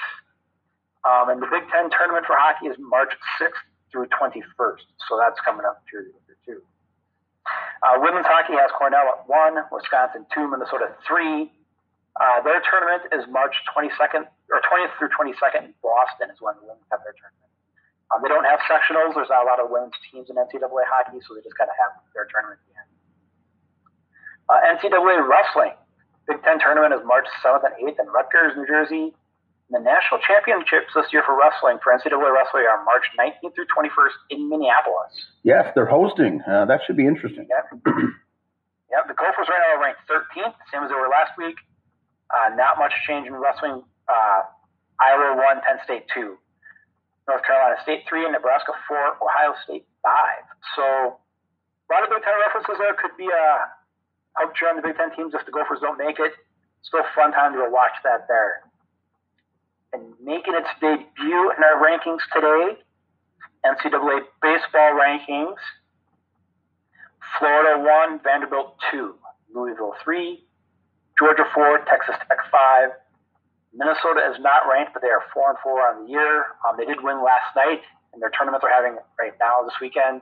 Um, 1.03 1.29
and 1.29 1.41
the 1.43 1.47
Big 1.51 1.67
Ten 1.67 1.91
tournament 1.91 2.25
for 2.25 2.35
hockey 2.39 2.71
is 2.71 2.77
March 2.79 3.11
6th 3.39 3.59
through 3.91 4.07
21st. 4.15 4.87
So 5.07 5.19
that's 5.19 5.37
coming 5.43 5.67
up 5.67 5.83
here 5.91 6.07
too. 6.47 6.63
Uh, 7.83 7.99
women's 7.99 8.25
hockey 8.25 8.55
has 8.55 8.71
Cornell 8.71 9.11
at 9.11 9.27
one, 9.27 9.59
Wisconsin 9.71 10.25
two, 10.31 10.47
Minnesota 10.47 10.95
three. 11.03 11.51
Uh, 12.15 12.39
their 12.45 12.61
tournament 12.63 13.09
is 13.11 13.25
March 13.27 13.57
22nd 13.73 14.23
or 14.53 14.61
20th 14.63 14.93
through 15.01 15.11
22nd 15.11 15.67
in 15.67 15.73
Boston 15.81 16.29
is 16.29 16.39
when 16.39 16.55
the 16.61 16.65
women 16.69 16.85
have 16.93 17.01
their 17.03 17.17
tournament. 17.17 17.51
Um, 18.13 18.21
they 18.21 18.29
don't 18.29 18.45
have 18.45 18.61
sectionals. 18.69 19.17
There's 19.17 19.33
not 19.33 19.41
a 19.43 19.47
lot 19.49 19.57
of 19.57 19.73
women's 19.73 19.97
teams 20.07 20.29
in 20.29 20.37
NCAA 20.37 20.85
hockey, 20.85 21.17
so 21.25 21.33
they 21.33 21.41
just 21.41 21.57
got 21.57 21.65
to 21.65 21.77
have 21.81 21.97
their 22.13 22.29
tournament 22.29 22.61
again. 22.69 22.87
Uh, 24.45 24.61
NCAA 24.77 25.25
wrestling. 25.25 25.73
Big 26.29 26.39
Ten 26.45 26.61
tournament 26.61 26.93
is 26.93 27.01
March 27.03 27.25
7th 27.41 27.65
and 27.65 27.75
8th 27.81 27.99
in 27.99 28.07
Rutgers, 28.13 28.53
New 28.55 28.67
Jersey. 28.69 29.17
The 29.73 29.81
national 29.81 30.21
championships 30.21 30.93
this 30.93 31.09
year 31.09 31.25
for 31.25 31.33
wrestling 31.33 31.81
for 31.81 31.89
NCAA 31.89 32.13
wrestling 32.13 32.69
are 32.69 32.85
March 32.85 33.09
19th 33.17 33.57
through 33.57 33.65
21st 33.73 34.17
in 34.29 34.45
Minneapolis. 34.45 35.09
Yes, 35.41 35.73
they're 35.73 35.89
hosting. 35.89 36.45
Uh, 36.45 36.69
that 36.69 36.85
should 36.85 36.93
be 36.93 37.09
interesting. 37.09 37.49
Yeah. 37.49 37.65
yeah, 38.93 39.01
the 39.09 39.17
Gophers 39.17 39.49
right 39.49 39.57
now 39.65 39.73
are 39.73 39.81
ranked 39.81 40.05
13th, 40.05 40.53
same 40.69 40.85
as 40.85 40.93
they 40.93 40.99
were 41.01 41.09
last 41.09 41.33
week. 41.41 41.57
Uh, 42.29 42.53
not 42.53 42.77
much 42.77 42.93
change 43.09 43.25
in 43.25 43.33
wrestling. 43.33 43.81
Uh, 44.05 44.41
Iowa 45.01 45.41
1, 45.41 45.65
Penn 45.65 45.81
State 45.81 46.05
2. 46.13 46.37
North 47.25 47.41
Carolina 47.41 47.81
State 47.81 48.05
3, 48.05 48.29
and 48.29 48.33
Nebraska 48.37 48.77
4, 48.85 49.25
Ohio 49.25 49.57
State 49.65 49.89
5. 50.05 50.13
So 50.77 51.17
a 51.17 51.87
lot 51.89 52.05
of 52.05 52.13
Big 52.13 52.21
Ten 52.21 52.37
references 52.45 52.77
there. 52.77 52.93
Could 52.93 53.17
be 53.17 53.25
a 53.25 53.73
cheer 54.53 54.69
on 54.69 54.77
the 54.77 54.85
Big 54.85 55.01
Ten 55.01 55.09
teams 55.17 55.33
if 55.33 55.41
the 55.49 55.53
Gophers 55.55 55.81
don't 55.81 55.97
make 55.97 56.21
it. 56.21 56.37
Still 56.85 57.01
fun 57.17 57.33
time 57.33 57.57
to 57.57 57.65
watch 57.73 57.97
that 58.05 58.29
there 58.29 58.69
and 59.93 60.03
making 60.23 60.55
its 60.55 60.67
debut 60.81 61.51
in 61.53 61.63
our 61.63 61.77
rankings 61.79 62.21
today, 62.33 62.81
NCAA 63.65 64.21
baseball 64.41 64.97
rankings. 64.99 65.55
Florida 67.39 67.81
1, 67.81 68.19
Vanderbilt 68.23 68.75
2, 68.91 69.15
Louisville 69.55 69.95
3, 70.03 70.43
Georgia 71.17 71.45
4, 71.53 71.85
Texas 71.89 72.15
Tech 72.27 72.37
5. 72.51 72.89
Minnesota 73.73 74.21
is 74.29 74.37
not 74.39 74.69
ranked, 74.69 74.93
but 74.93 75.01
they 75.01 75.09
are 75.09 75.23
4 75.33 75.49
and 75.49 75.59
4 75.63 75.81
on 75.81 76.05
the 76.05 76.11
year. 76.11 76.45
Um, 76.67 76.77
they 76.77 76.85
did 76.85 77.01
win 77.01 77.23
last 77.23 77.55
night 77.55 77.81
in 78.13 78.19
their 78.19 78.29
tournament 78.29 78.61
they're 78.61 78.73
having 78.73 78.97
right 79.17 79.33
now 79.39 79.63
this 79.65 79.73
weekend. 79.81 80.21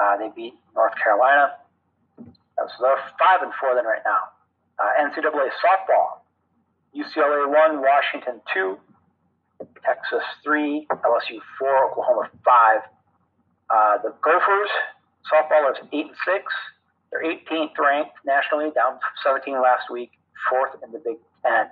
Uh, 0.00 0.16
they 0.16 0.30
beat 0.34 0.54
North 0.74 0.96
Carolina. 0.96 1.52
So 2.16 2.76
they're 2.80 2.96
5 3.20 3.42
and 3.42 3.52
4 3.60 3.74
then 3.76 3.84
right 3.84 4.04
now. 4.04 4.32
Uh, 4.80 5.04
NCAA 5.04 5.52
softball. 5.60 6.15
UCLA 6.96 7.44
1, 7.44 7.82
Washington 7.84 8.40
2, 8.54 8.78
Texas 9.84 10.24
3, 10.42 10.86
LSU 10.90 11.38
4, 11.58 11.92
Oklahoma 11.92 12.30
5. 12.44 12.80
Uh, 13.68 13.98
the 14.02 14.14
Gophers, 14.24 14.72
softball 15.28 15.70
is 15.70 15.78
8 15.92 16.06
and 16.06 16.16
6. 16.24 16.52
They're 17.12 17.22
18th 17.22 17.76
ranked 17.78 18.16
nationally, 18.24 18.72
down 18.72 18.98
17 19.22 19.60
last 19.60 19.90
week, 19.92 20.10
fourth 20.48 20.72
in 20.82 20.90
the 20.92 20.98
Big 20.98 21.20
Ten. 21.44 21.68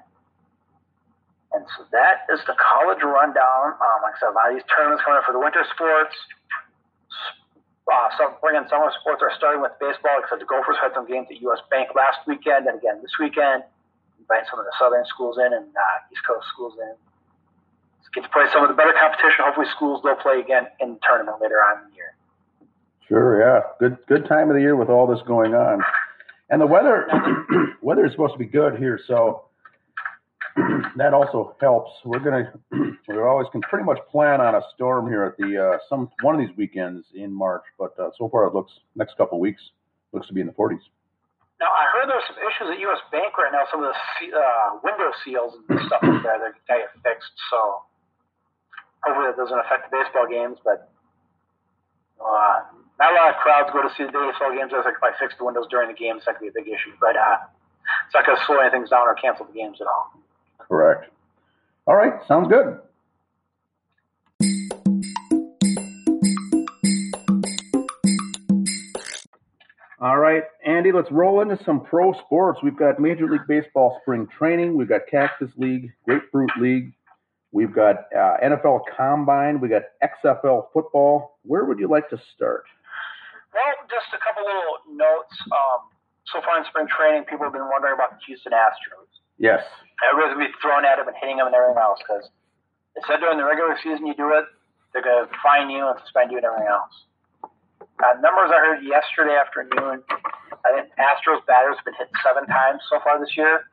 And 1.52 1.64
so 1.76 1.86
that 1.92 2.26
is 2.28 2.40
the 2.46 2.56
college 2.58 3.02
rundown. 3.02 3.78
Um, 3.78 3.98
like 4.02 4.18
I 4.18 4.20
said, 4.20 4.30
a 4.30 4.36
lot 4.36 4.50
of 4.50 4.58
these 4.58 4.66
tournaments 4.68 5.02
coming 5.06 5.18
up 5.18 5.24
for 5.24 5.32
the 5.32 5.40
winter 5.42 5.64
sports. 5.72 6.14
Uh, 7.86 8.08
some 8.18 8.34
bringing 8.42 8.66
summer 8.68 8.90
sports 9.00 9.22
are 9.22 9.30
starting 9.38 9.62
with 9.62 9.72
baseball. 9.78 10.18
Said, 10.28 10.40
the 10.40 10.48
Gophers 10.50 10.76
had 10.82 10.92
some 10.94 11.06
games 11.06 11.28
at 11.30 11.38
U.S. 11.46 11.62
Bank 11.70 11.94
last 11.94 12.26
weekend 12.26 12.66
and 12.66 12.76
again 12.78 12.98
this 13.02 13.14
weekend 13.20 13.62
invite 14.24 14.48
some 14.50 14.58
of 14.58 14.64
the 14.64 14.72
southern 14.80 15.04
schools 15.06 15.36
in 15.38 15.52
and 15.52 15.68
uh, 15.68 16.12
East 16.12 16.24
Coast 16.26 16.48
schools 16.52 16.74
in. 16.80 16.96
Get 18.14 18.22
to 18.22 18.30
play 18.30 18.44
some 18.52 18.62
of 18.62 18.68
the 18.68 18.78
better 18.78 18.94
competition. 18.94 19.42
Hopefully, 19.42 19.66
schools 19.74 20.00
will 20.04 20.14
play 20.14 20.38
again 20.38 20.68
in 20.78 20.94
the 20.94 21.00
tournament 21.02 21.38
later 21.42 21.56
on 21.56 21.82
in 21.82 21.90
the 21.90 21.96
year. 21.96 22.14
Sure, 23.08 23.40
yeah, 23.42 23.60
good 23.80 23.98
good 24.06 24.28
time 24.28 24.50
of 24.50 24.54
the 24.54 24.60
year 24.60 24.76
with 24.76 24.88
all 24.88 25.08
this 25.08 25.18
going 25.26 25.52
on, 25.52 25.82
and 26.48 26.60
the 26.60 26.66
weather 26.66 27.08
weather 27.82 28.06
is 28.06 28.12
supposed 28.12 28.32
to 28.34 28.38
be 28.38 28.46
good 28.46 28.78
here, 28.78 29.00
so 29.08 29.46
that 30.96 31.12
also 31.12 31.56
helps. 31.60 31.90
We're 32.04 32.20
gonna 32.20 32.52
we 33.08 33.18
always 33.18 33.48
can 33.50 33.62
pretty 33.62 33.84
much 33.84 33.98
plan 34.12 34.40
on 34.40 34.54
a 34.54 34.62
storm 34.76 35.08
here 35.08 35.24
at 35.24 35.36
the 35.36 35.58
uh, 35.58 35.78
some 35.88 36.08
one 36.22 36.36
of 36.36 36.40
these 36.40 36.56
weekends 36.56 37.04
in 37.14 37.32
March, 37.32 37.64
but 37.80 37.98
uh, 37.98 38.10
so 38.16 38.28
far 38.28 38.46
it 38.46 38.54
looks 38.54 38.72
next 38.94 39.16
couple 39.16 39.40
weeks 39.40 39.62
looks 40.12 40.28
to 40.28 40.32
be 40.32 40.40
in 40.40 40.46
the 40.46 40.52
40s. 40.52 40.78
Now 41.60 41.70
I 41.70 41.86
heard 41.94 42.10
there's 42.10 42.26
some 42.26 42.38
issues 42.42 42.74
at 42.74 42.78
U.S. 42.90 43.02
Bank 43.14 43.38
right 43.38 43.52
now. 43.54 43.64
Some 43.70 43.84
of 43.84 43.94
the 43.94 43.96
uh, 44.34 44.82
window 44.82 45.14
seals 45.22 45.54
and 45.54 45.78
stuff 45.86 46.02
like 46.02 46.22
that 46.26 46.42
they're 46.42 46.54
going 46.54 46.82
to 46.82 46.90
get 46.90 46.94
fixed. 47.06 47.34
So 47.50 47.86
hopefully 49.06 49.30
it 49.30 49.38
doesn't 49.38 49.58
affect 49.62 49.86
the 49.86 49.92
baseball 49.94 50.26
games. 50.26 50.58
But 50.66 50.90
uh, 52.18 52.74
not 52.98 53.12
a 53.12 53.14
lot 53.14 53.30
of 53.30 53.38
crowds 53.38 53.70
go 53.70 53.86
to 53.86 53.90
see 53.94 54.02
the 54.02 54.14
baseball 54.14 54.50
games. 54.50 54.74
I 54.74 54.82
think 54.82 54.98
if 54.98 55.04
I 55.04 55.14
fix 55.14 55.34
the 55.38 55.46
windows 55.46 55.70
during 55.70 55.88
the 55.88 55.98
games, 55.98 56.26
that 56.26 56.36
could 56.36 56.46
be 56.46 56.50
a 56.50 56.56
big 56.58 56.66
issue. 56.66 56.94
But 56.98 57.14
uh, 57.14 57.46
it's 58.06 58.14
not 58.14 58.26
going 58.26 58.38
to 58.38 58.44
slow 58.44 58.58
anything 58.58 58.86
down 58.90 59.06
or 59.06 59.14
cancel 59.14 59.46
the 59.46 59.54
games 59.54 59.78
at 59.78 59.86
all. 59.86 60.10
Correct. 60.58 61.10
All 61.86 61.94
right, 61.94 62.18
sounds 62.26 62.48
good. 62.48 62.80
All 70.04 70.18
right, 70.18 70.44
Andy, 70.60 70.92
let's 70.92 71.10
roll 71.10 71.40
into 71.40 71.56
some 71.64 71.80
pro 71.80 72.12
sports. 72.12 72.60
We've 72.62 72.76
got 72.76 73.00
Major 73.00 73.24
League 73.24 73.48
Baseball 73.48 73.96
spring 74.02 74.28
training. 74.36 74.76
We've 74.76 74.88
got 74.88 75.08
Cactus 75.10 75.48
League, 75.56 75.96
Grapefruit 76.04 76.52
League. 76.60 76.92
We've 77.52 77.72
got 77.72 78.12
uh, 78.12 78.36
NFL 78.44 78.84
Combine. 78.94 79.64
We 79.64 79.72
got 79.72 79.88
XFL 80.04 80.68
football. 80.74 81.38
Where 81.48 81.64
would 81.64 81.78
you 81.78 81.88
like 81.88 82.10
to 82.10 82.20
start? 82.36 82.68
Well, 83.56 83.64
just 83.88 84.12
a 84.12 84.20
couple 84.20 84.44
little 84.44 84.76
notes. 84.92 85.32
Um, 85.48 85.88
so 86.28 86.44
far 86.44 86.60
in 86.60 86.68
spring 86.68 86.84
training, 86.84 87.24
people 87.24 87.48
have 87.48 87.56
been 87.56 87.64
wondering 87.72 87.94
about 87.96 88.12
the 88.12 88.20
Houston 88.28 88.52
Astros. 88.52 89.08
Yes. 89.40 89.64
Everybody's 90.04 90.36
been 90.36 90.52
throwing 90.60 90.84
at 90.84 91.00
them 91.00 91.08
and 91.08 91.16
hitting 91.16 91.40
them 91.40 91.48
and 91.48 91.56
everything 91.56 91.80
else 91.80 92.04
because 92.04 92.28
They 92.92 93.00
said 93.08 93.24
during 93.24 93.40
the 93.40 93.48
regular 93.48 93.72
season 93.80 94.04
you 94.04 94.12
do 94.12 94.36
it, 94.36 94.44
they're 94.92 95.00
going 95.00 95.24
to 95.24 95.32
fine 95.40 95.72
you 95.72 95.88
and 95.88 95.96
suspend 96.04 96.28
you 96.28 96.36
and 96.36 96.44
everything 96.44 96.68
else. 96.68 96.92
Uh, 98.04 98.20
numbers 98.20 98.52
I 98.52 98.60
heard 98.60 98.84
yesterday 98.84 99.32
afternoon, 99.32 100.04
I 100.60 100.68
think 100.76 100.92
Astros 101.00 101.40
batters 101.48 101.80
have 101.80 101.84
been 101.88 101.96
hit 101.96 102.12
seven 102.20 102.44
times 102.44 102.84
so 102.92 103.00
far 103.00 103.16
this 103.16 103.32
year. 103.32 103.64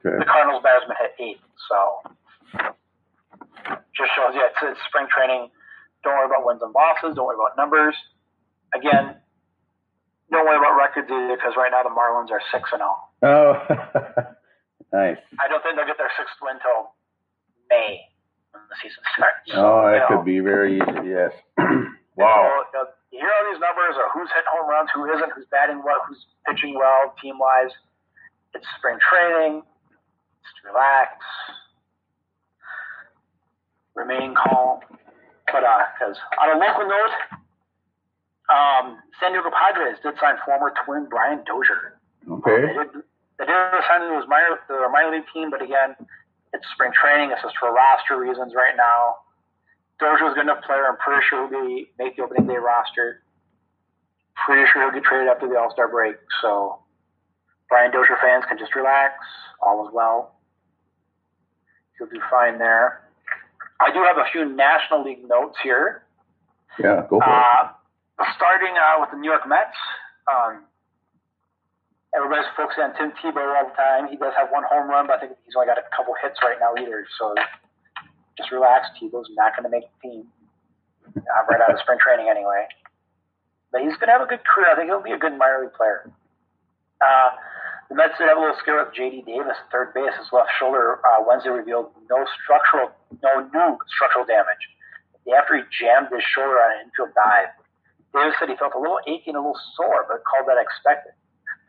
Okay. 0.00 0.16
The 0.16 0.24
Cardinals 0.24 0.64
batters 0.64 0.88
have 0.88 0.90
been 0.96 1.02
hit 1.04 1.12
eight. 1.20 1.40
So 1.68 1.76
just 3.92 4.08
shows 4.16 4.32
you 4.32 4.40
it's, 4.40 4.56
it's 4.64 4.80
spring 4.88 5.04
training. 5.12 5.52
Don't 6.00 6.16
worry 6.16 6.32
about 6.32 6.48
wins 6.48 6.64
and 6.64 6.72
losses. 6.72 7.12
Don't 7.12 7.28
worry 7.28 7.36
about 7.36 7.60
numbers. 7.60 7.94
Again, 8.72 9.20
don't 10.32 10.48
worry 10.48 10.56
about 10.56 10.72
records 10.72 11.12
either 11.12 11.36
because 11.36 11.52
right 11.60 11.68
now 11.68 11.84
the 11.84 11.92
Marlins 11.92 12.32
are 12.32 12.40
six 12.56 12.72
and 12.72 12.80
zero. 12.80 12.96
Oh, 13.20 13.52
nice. 14.96 15.20
I 15.36 15.44
don't 15.44 15.60
think 15.60 15.76
they'll 15.76 15.84
get 15.86 16.00
their 16.00 16.10
sixth 16.16 16.40
win 16.40 16.56
till 16.64 16.96
May 17.68 18.00
when 18.56 18.64
the 18.72 18.76
season 18.80 19.04
starts. 19.12 19.44
Oh, 19.52 19.92
that 19.92 20.08
know, 20.08 20.16
could 20.16 20.24
be 20.24 20.40
very 20.40 20.80
easy. 20.80 21.12
Yes. 21.12 21.36
So, 22.16 22.22
wow. 22.24 22.44
you, 22.44 22.78
know, 22.78 22.84
you 23.10 23.18
hear 23.20 23.32
all 23.32 23.44
these 23.52 23.60
numbers 23.60 23.96
of 23.96 24.12
who's 24.12 24.28
hitting 24.36 24.52
home 24.52 24.68
runs, 24.68 24.88
who 24.94 25.08
isn't, 25.08 25.32
who's 25.32 25.48
batting 25.50 25.80
well, 25.80 26.00
who's 26.06 26.20
pitching 26.46 26.74
well, 26.76 27.14
team 27.22 27.38
wise. 27.38 27.72
It's 28.54 28.66
spring 28.76 28.98
training. 29.00 29.62
Just 30.44 30.58
relax. 30.68 31.16
Remain 33.94 34.34
calm. 34.36 34.80
But 35.48 35.64
uh, 35.64 35.84
because 35.96 36.16
on 36.40 36.56
a 36.56 36.58
local 36.60 36.88
note, 36.88 37.14
um, 38.52 39.00
San 39.20 39.32
Diego 39.32 39.48
Padres 39.52 39.96
did 40.02 40.14
sign 40.20 40.36
former 40.44 40.72
Twin 40.84 41.08
Brian 41.08 41.44
Dozier. 41.44 41.96
They 42.24 42.32
Okay. 42.32 42.60
did, 42.72 43.02
they 43.40 43.44
did 43.48 43.56
sign 43.88 44.02
him 44.04 44.12
to 44.12 44.16
his 44.20 44.28
minor, 44.28 44.60
the 44.68 44.88
minor 44.92 45.16
league 45.16 45.28
team, 45.32 45.50
but 45.50 45.60
again, 45.60 45.96
it's 46.52 46.64
spring 46.76 46.92
training. 46.92 47.32
It's 47.32 47.40
just 47.42 47.56
for 47.58 47.72
roster 47.72 48.16
reasons 48.20 48.52
right 48.54 48.76
now. 48.76 49.16
Dozier's 50.02 50.32
a 50.32 50.34
good 50.34 50.50
enough 50.50 50.64
player. 50.64 50.84
I'm 50.88 50.98
pretty 50.98 51.22
sure 51.30 51.48
he'll 51.48 51.66
be 51.66 51.90
make 51.98 52.16
the 52.16 52.24
opening 52.24 52.46
day 52.46 52.58
roster. 52.58 53.22
Pretty 54.46 54.66
sure 54.72 54.82
he'll 54.82 54.92
get 54.92 55.06
traded 55.06 55.28
after 55.28 55.48
the 55.48 55.56
All 55.58 55.70
Star 55.70 55.88
break. 55.88 56.16
So 56.42 56.82
Brian 57.68 57.90
Dozier 57.92 58.18
fans 58.20 58.44
can 58.48 58.58
just 58.58 58.74
relax. 58.74 59.14
All 59.62 59.86
is 59.86 59.94
well. 59.94 60.36
He'll 61.98 62.08
do 62.08 62.20
fine 62.30 62.58
there. 62.58 63.06
I 63.80 63.92
do 63.92 64.02
have 64.02 64.18
a 64.18 64.26
few 64.30 64.44
National 64.44 65.04
League 65.04 65.26
notes 65.26 65.56
here. 65.62 66.02
Yeah, 66.78 67.06
go 67.08 67.20
for 67.20 67.26
it. 67.26 67.70
Uh, 68.18 68.24
starting 68.36 68.74
uh, 68.76 69.00
with 69.00 69.10
the 69.10 69.18
New 69.18 69.28
York 69.28 69.46
Mets, 69.46 69.76
um, 70.30 70.64
everybody's 72.14 72.46
focusing 72.56 72.84
on 72.84 72.94
Tim 72.94 73.12
Tebow 73.18 73.42
all 73.56 73.68
the 73.68 73.76
time. 73.76 74.08
He 74.08 74.16
does 74.16 74.32
have 74.38 74.48
one 74.50 74.64
home 74.70 74.88
run, 74.88 75.06
but 75.06 75.16
I 75.16 75.20
think 75.20 75.32
he's 75.44 75.54
only 75.56 75.66
got 75.66 75.78
a 75.78 75.86
couple 75.94 76.14
hits 76.22 76.38
right 76.42 76.56
now 76.60 76.74
either. 76.80 77.04
So 77.18 77.34
just 78.36 78.50
relax. 78.50 78.88
Tebow's 79.00 79.28
not 79.36 79.56
going 79.56 79.64
to 79.64 79.70
make 79.70 79.84
the 79.84 80.08
team 80.08 80.26
uh, 81.16 81.42
right 81.48 81.60
out 81.60 81.72
of 81.72 81.80
spring 81.80 81.98
training 82.00 82.28
anyway. 82.30 82.66
But 83.70 83.82
he's 83.82 83.96
going 83.96 84.08
to 84.08 84.16
have 84.16 84.24
a 84.24 84.28
good 84.28 84.44
career. 84.44 84.68
I 84.70 84.76
think 84.76 84.88
he'll 84.88 85.02
be 85.02 85.12
a 85.12 85.18
good 85.18 85.36
minor 85.36 85.64
league 85.64 85.72
player. 85.72 86.10
Uh, 87.00 87.30
the 87.88 87.96
Mets 87.96 88.16
did 88.16 88.28
have 88.28 88.36
a 88.36 88.40
little 88.40 88.56
scare 88.60 88.80
with 88.80 88.94
J.D. 88.94 89.24
Davis, 89.26 89.56
third 89.72 89.92
base. 89.92 90.12
His 90.16 90.28
left 90.32 90.48
shoulder 90.56 91.00
uh, 91.04 91.24
Wednesday 91.26 91.50
revealed 91.50 91.92
no 92.08 92.24
structural, 92.40 92.92
no 93.20 93.44
new 93.52 93.76
structural 93.92 94.24
damage. 94.24 94.64
After 95.28 95.56
he 95.56 95.62
jammed 95.68 96.08
his 96.08 96.24
shoulder 96.24 96.56
on 96.56 96.72
an 96.72 96.88
infield 96.88 97.14
dive, 97.14 97.52
Davis 98.12 98.36
said 98.38 98.48
he 98.48 98.56
felt 98.56 98.72
a 98.76 98.80
little 98.80 99.00
achy 99.08 99.32
and 99.32 99.36
a 99.36 99.40
little 99.40 99.60
sore, 99.76 100.04
but 100.08 100.24
called 100.24 100.48
that 100.48 100.60
expected. 100.60 101.12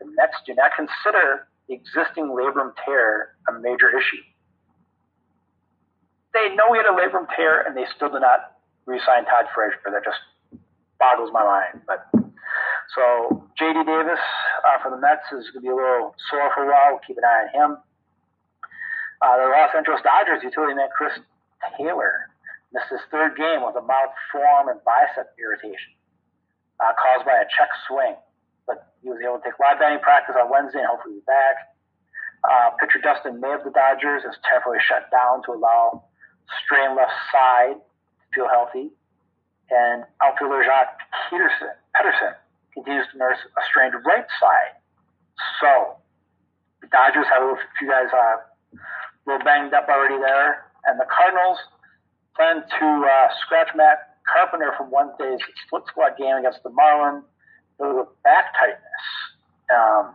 The 0.00 0.06
Mets 0.16 0.36
do 0.44 0.54
not 0.54 0.72
consider 0.76 1.48
the 1.68 1.74
existing 1.74 2.28
labrum 2.28 2.72
tear 2.84 3.36
a 3.48 3.52
major 3.60 3.88
issue. 3.92 4.20
They 6.34 6.54
know 6.58 6.74
he 6.74 6.82
had 6.82 6.90
a 6.90 6.94
labrum 6.94 7.30
tear, 7.34 7.62
and 7.62 7.76
they 7.76 7.86
still 7.94 8.10
do 8.10 8.18
not 8.18 8.58
re-sign 8.86 9.24
Todd 9.24 9.46
Frazier. 9.54 9.78
That 9.86 10.04
just 10.04 10.18
boggles 10.98 11.30
my 11.32 11.46
mind. 11.46 11.86
But 11.86 12.10
so 12.92 13.46
J.D. 13.56 13.86
Davis 13.86 14.20
uh, 14.66 14.82
for 14.82 14.90
the 14.90 15.00
Mets 15.00 15.24
is 15.32 15.48
going 15.54 15.62
to 15.62 15.66
be 15.66 15.72
a 15.72 15.76
little 15.78 16.14
sore 16.28 16.50
for 16.54 16.66
a 16.66 16.68
while. 16.68 16.98
We'll 16.98 17.06
keep 17.06 17.16
an 17.16 17.24
eye 17.24 17.46
on 17.46 17.50
him. 17.54 17.70
Uh, 19.22 19.36
the 19.40 19.46
Los 19.48 19.72
Angeles 19.72 20.02
Dodgers 20.04 20.42
utility 20.42 20.74
man 20.74 20.90
Chris 20.92 21.16
Taylor 21.78 22.28
missed 22.74 22.90
his 22.90 23.00
third 23.08 23.38
game 23.38 23.64
with 23.64 23.78
a 23.78 23.84
mouth, 23.86 24.12
forearm, 24.28 24.68
and 24.68 24.82
bicep 24.84 25.32
irritation 25.38 25.94
uh, 26.82 26.92
caused 26.98 27.24
by 27.24 27.38
a 27.38 27.46
check 27.48 27.70
swing. 27.86 28.18
But 28.66 28.92
he 29.00 29.08
was 29.08 29.22
able 29.22 29.38
to 29.38 29.44
take 29.44 29.56
live 29.62 29.78
batting 29.78 30.02
practice 30.02 30.34
on 30.34 30.50
Wednesday 30.50 30.82
and 30.82 30.90
hopefully 30.90 31.22
be 31.22 31.26
back. 31.30 31.72
Uh, 32.44 32.76
pitcher 32.76 33.00
Dustin 33.00 33.40
May 33.40 33.54
of 33.54 33.64
the 33.64 33.72
Dodgers 33.72 34.26
is 34.28 34.36
temporarily 34.44 34.82
shut 34.84 35.08
down 35.08 35.40
to 35.48 35.56
allow 35.56 36.04
strain 36.64 36.96
left 36.96 37.12
side 37.32 37.76
feel 38.34 38.48
healthy. 38.48 38.90
And 39.70 40.04
outfielder 40.22 40.62
Joc 40.62 40.92
Peterson, 41.30 41.72
Pederson 41.96 42.34
continues 42.74 43.06
to 43.12 43.18
nurse 43.18 43.38
a 43.56 43.62
strained 43.70 43.94
right 44.04 44.26
side. 44.40 44.76
So 45.60 45.96
the 46.80 46.88
Dodgers 46.88 47.26
have 47.32 47.42
a 47.42 47.56
few 47.78 47.88
guys 47.88 48.12
uh, 48.12 48.36
a 48.36 49.24
little 49.26 49.44
banged 49.44 49.72
up 49.72 49.88
already 49.88 50.18
there. 50.18 50.68
And 50.84 51.00
the 51.00 51.06
Cardinals 51.08 51.58
plan 52.36 52.60
to 52.60 52.86
uh, 53.08 53.28
scratch 53.40 53.68
Matt 53.74 54.20
Carpenter 54.28 54.74
from 54.76 54.90
Wednesday's 54.90 55.40
split 55.66 55.84
squad 55.88 56.16
game 56.18 56.36
against 56.36 56.62
the 56.62 56.70
Marlins 56.70 57.24
with 57.78 58.08
back 58.22 58.52
tightness. 58.58 59.04
Um, 59.72 60.14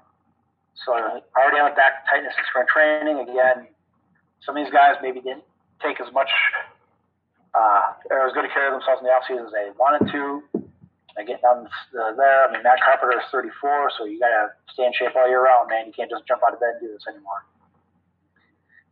so 0.85 0.93
already 0.93 1.59
on 1.59 1.75
back 1.75 2.05
tightness 2.09 2.33
in 2.37 2.43
spring 2.49 2.69
training. 2.71 3.17
Again, 3.19 3.67
some 4.45 4.55
of 4.55 4.63
these 4.63 4.71
guys 4.71 4.95
maybe 5.01 5.21
didn't 5.21 5.43
take 5.81 5.99
as 5.99 6.11
much 6.13 6.29
uh, 7.53 7.93
or 8.11 8.27
as 8.27 8.33
good 8.33 8.45
a 8.45 8.51
care 8.51 8.69
of 8.69 8.77
themselves 8.77 9.01
in 9.01 9.07
the 9.07 9.13
offseason 9.13 9.47
as 9.47 9.53
they 9.53 9.71
wanted 9.77 10.11
to. 10.11 10.43
They 11.17 11.25
get 11.25 11.41
down 11.41 11.67
uh, 11.67 12.13
there. 12.15 12.47
I 12.47 12.53
mean, 12.53 12.63
Matt 12.63 12.79
Carpenter 12.85 13.17
is 13.17 13.25
34, 13.31 13.91
so 13.97 14.05
you 14.05 14.19
got 14.21 14.29
to 14.29 14.43
stay 14.71 14.85
in 14.85 14.93
shape 14.93 15.17
all 15.17 15.27
year 15.27 15.43
round, 15.43 15.67
man. 15.67 15.87
You 15.89 15.93
can't 15.93 16.09
just 16.09 16.23
jump 16.29 16.45
out 16.45 16.53
of 16.53 16.61
bed 16.61 16.79
and 16.79 16.81
do 16.85 16.93
this 16.93 17.03
anymore. 17.09 17.43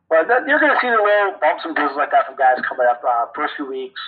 But 0.10 0.28
that, 0.28 0.48
you're 0.48 0.60
going 0.60 0.74
to 0.74 0.82
see 0.82 0.92
the 0.92 1.00
little 1.00 1.40
bumps 1.40 1.64
and 1.68 1.76
bruises 1.76 1.96
like 1.96 2.12
that 2.12 2.26
from 2.26 2.36
guys 2.40 2.60
coming 2.68 2.88
up 2.88 3.04
uh, 3.04 3.28
first 3.36 3.56
few 3.60 3.68
weeks, 3.68 4.00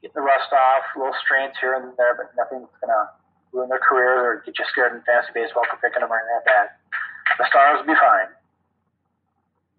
getting 0.00 0.16
the 0.16 0.24
rust 0.24 0.52
off, 0.52 0.84
little 0.96 1.16
strains 1.20 1.56
here 1.60 1.76
and 1.76 1.96
there, 1.96 2.16
but 2.16 2.32
nothing's 2.36 2.68
going 2.80 2.92
to 2.92 3.02
ruin 3.52 3.68
their 3.68 3.82
careers 3.82 4.20
or 4.20 4.32
get 4.44 4.56
you 4.56 4.64
scared 4.68 4.94
in 4.94 5.02
fantasy 5.02 5.32
baseball 5.34 5.64
for 5.68 5.80
picking 5.80 6.04
them 6.04 6.12
or 6.12 6.20
anything 6.20 6.40
like 6.40 6.48
that. 6.48 6.66
The 7.40 7.44
Stars 7.48 7.80
will 7.80 7.88
be 7.88 7.98
fine. 7.98 8.30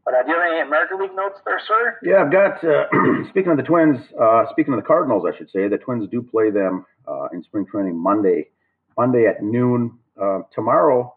But 0.05 0.15
uh, 0.15 0.23
do 0.23 0.31
you 0.31 0.39
have 0.39 0.51
any 0.51 0.61
American 0.61 0.99
League 0.99 1.15
notes 1.15 1.39
there, 1.45 1.59
sir? 1.67 1.97
Yeah, 2.03 2.23
I've 2.23 2.31
got. 2.31 2.63
Uh, 2.63 2.85
speaking 3.29 3.51
of 3.51 3.57
the 3.57 3.63
Twins, 3.63 3.97
uh, 4.19 4.45
speaking 4.49 4.73
of 4.73 4.79
the 4.79 4.85
Cardinals, 4.85 5.25
I 5.27 5.37
should 5.37 5.49
say 5.49 5.67
the 5.67 5.77
Twins 5.77 6.09
do 6.09 6.21
play 6.21 6.49
them 6.49 6.85
uh, 7.07 7.27
in 7.33 7.43
spring 7.43 7.65
training 7.65 8.01
Monday, 8.01 8.49
Monday 8.97 9.25
at 9.27 9.43
noon. 9.43 9.97
Uh, 10.19 10.39
tomorrow, 10.53 11.13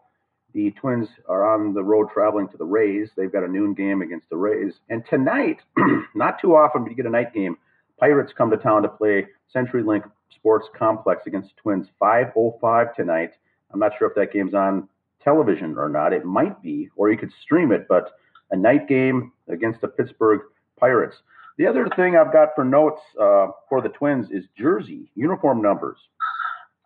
the 0.53 0.71
Twins 0.71 1.07
are 1.27 1.53
on 1.53 1.73
the 1.73 1.83
road 1.83 2.07
traveling 2.13 2.47
to 2.49 2.57
the 2.57 2.65
Rays. 2.65 3.09
They've 3.17 3.31
got 3.31 3.43
a 3.43 3.47
noon 3.47 3.73
game 3.73 4.01
against 4.01 4.29
the 4.29 4.37
Rays, 4.37 4.73
and 4.89 5.03
tonight, 5.09 5.57
not 6.15 6.39
too 6.39 6.55
often, 6.55 6.83
but 6.83 6.91
you 6.91 6.95
get 6.95 7.05
a 7.05 7.09
night 7.09 7.33
game. 7.33 7.57
Pirates 7.99 8.33
come 8.37 8.51
to 8.51 8.57
town 8.57 8.83
to 8.83 8.89
play 8.89 9.25
CenturyLink 9.53 10.03
Sports 10.35 10.67
Complex 10.77 11.23
against 11.25 11.49
the 11.55 11.61
Twins. 11.61 11.87
5:05 12.01 12.93
tonight. 12.95 13.31
I'm 13.73 13.79
not 13.79 13.93
sure 13.97 14.07
if 14.07 14.15
that 14.15 14.31
game's 14.31 14.53
on 14.53 14.87
television 15.23 15.75
or 15.77 15.89
not. 15.89 16.13
It 16.13 16.23
might 16.23 16.61
be, 16.61 16.89
or 16.95 17.11
you 17.11 17.17
could 17.17 17.31
stream 17.41 17.71
it, 17.71 17.87
but 17.89 18.11
a 18.51 18.55
night 18.55 18.87
game 18.87 19.31
against 19.49 19.81
the 19.81 19.87
Pittsburgh 19.87 20.41
Pirates. 20.79 21.17
The 21.57 21.67
other 21.67 21.87
thing 21.95 22.17
I've 22.17 22.33
got 22.33 22.49
for 22.55 22.65
notes 22.65 23.01
uh, 23.19 23.47
for 23.69 23.81
the 23.81 23.89
Twins 23.89 24.29
is 24.31 24.43
jersey 24.57 25.09
uniform 25.15 25.61
numbers. 25.61 25.97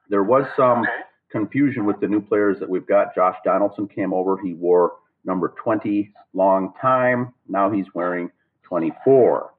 There 0.10 0.24
was 0.24 0.46
some 0.56 0.86
confusion 1.32 1.86
with 1.86 2.00
the 2.00 2.08
new 2.08 2.22
players 2.22 2.60
that 2.60 2.70
we've 2.70 2.88
got. 2.88 3.16
Josh 3.16 3.36
Donaldson 3.44 3.88
came 3.88 4.14
over. 4.14 4.38
He 4.38 4.54
wore 4.54 4.94
number 5.26 5.54
20 5.62 6.12
long 6.34 6.74
time. 6.82 7.34
Now 7.48 7.72
he's 7.72 7.86
wearing 7.94 8.32
24. 8.64 9.52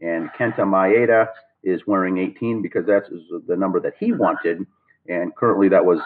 And 0.00 0.30
Kenta 0.38 0.60
Maeda 0.60 1.28
is 1.62 1.86
wearing 1.86 2.18
18 2.18 2.62
because 2.62 2.86
that's 2.86 3.08
the 3.46 3.56
number 3.56 3.80
that 3.80 3.94
he 3.98 4.12
wanted. 4.12 4.66
And 5.08 5.34
currently 5.34 5.68
that 5.70 5.84
was 5.84 6.00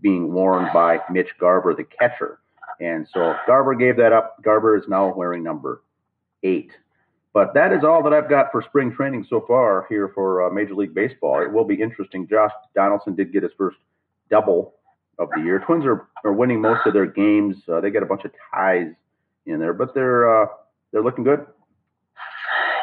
being 0.00 0.32
worn 0.32 0.68
by 0.72 1.00
Mitch 1.10 1.30
Garver, 1.38 1.74
the 1.74 1.84
catcher. 1.84 2.38
And 2.80 3.06
so 3.12 3.34
Garber 3.46 3.74
gave 3.74 3.96
that 3.96 4.12
up. 4.12 4.42
Garber 4.42 4.76
is 4.76 4.84
now 4.88 5.14
wearing 5.14 5.42
number 5.42 5.82
eight. 6.42 6.70
But 7.32 7.52
that 7.52 7.72
is 7.72 7.84
all 7.84 8.02
that 8.02 8.14
I've 8.14 8.30
got 8.30 8.50
for 8.50 8.62
spring 8.62 8.92
training 8.92 9.26
so 9.28 9.44
far 9.46 9.86
here 9.90 10.10
for 10.14 10.44
uh, 10.44 10.50
Major 10.50 10.74
League 10.74 10.94
Baseball. 10.94 11.42
It 11.42 11.52
will 11.52 11.66
be 11.66 11.74
interesting. 11.74 12.26
Josh 12.26 12.52
Donaldson 12.74 13.14
did 13.14 13.32
get 13.32 13.42
his 13.42 13.52
first 13.58 13.76
double 14.30 14.74
of 15.18 15.28
the 15.34 15.42
year. 15.42 15.58
Twins 15.58 15.84
are, 15.84 16.08
are 16.24 16.32
winning 16.32 16.60
most 16.62 16.86
of 16.86 16.94
their 16.94 17.06
games. 17.06 17.56
Uh, 17.68 17.80
they 17.80 17.90
got 17.90 18.02
a 18.02 18.06
bunch 18.06 18.24
of 18.24 18.32
ties 18.54 18.88
in 19.44 19.58
there, 19.60 19.74
but 19.74 19.94
they're 19.94 20.24
uh, 20.24 20.46
they're 20.92 21.02
looking 21.02 21.24
good. 21.24 21.44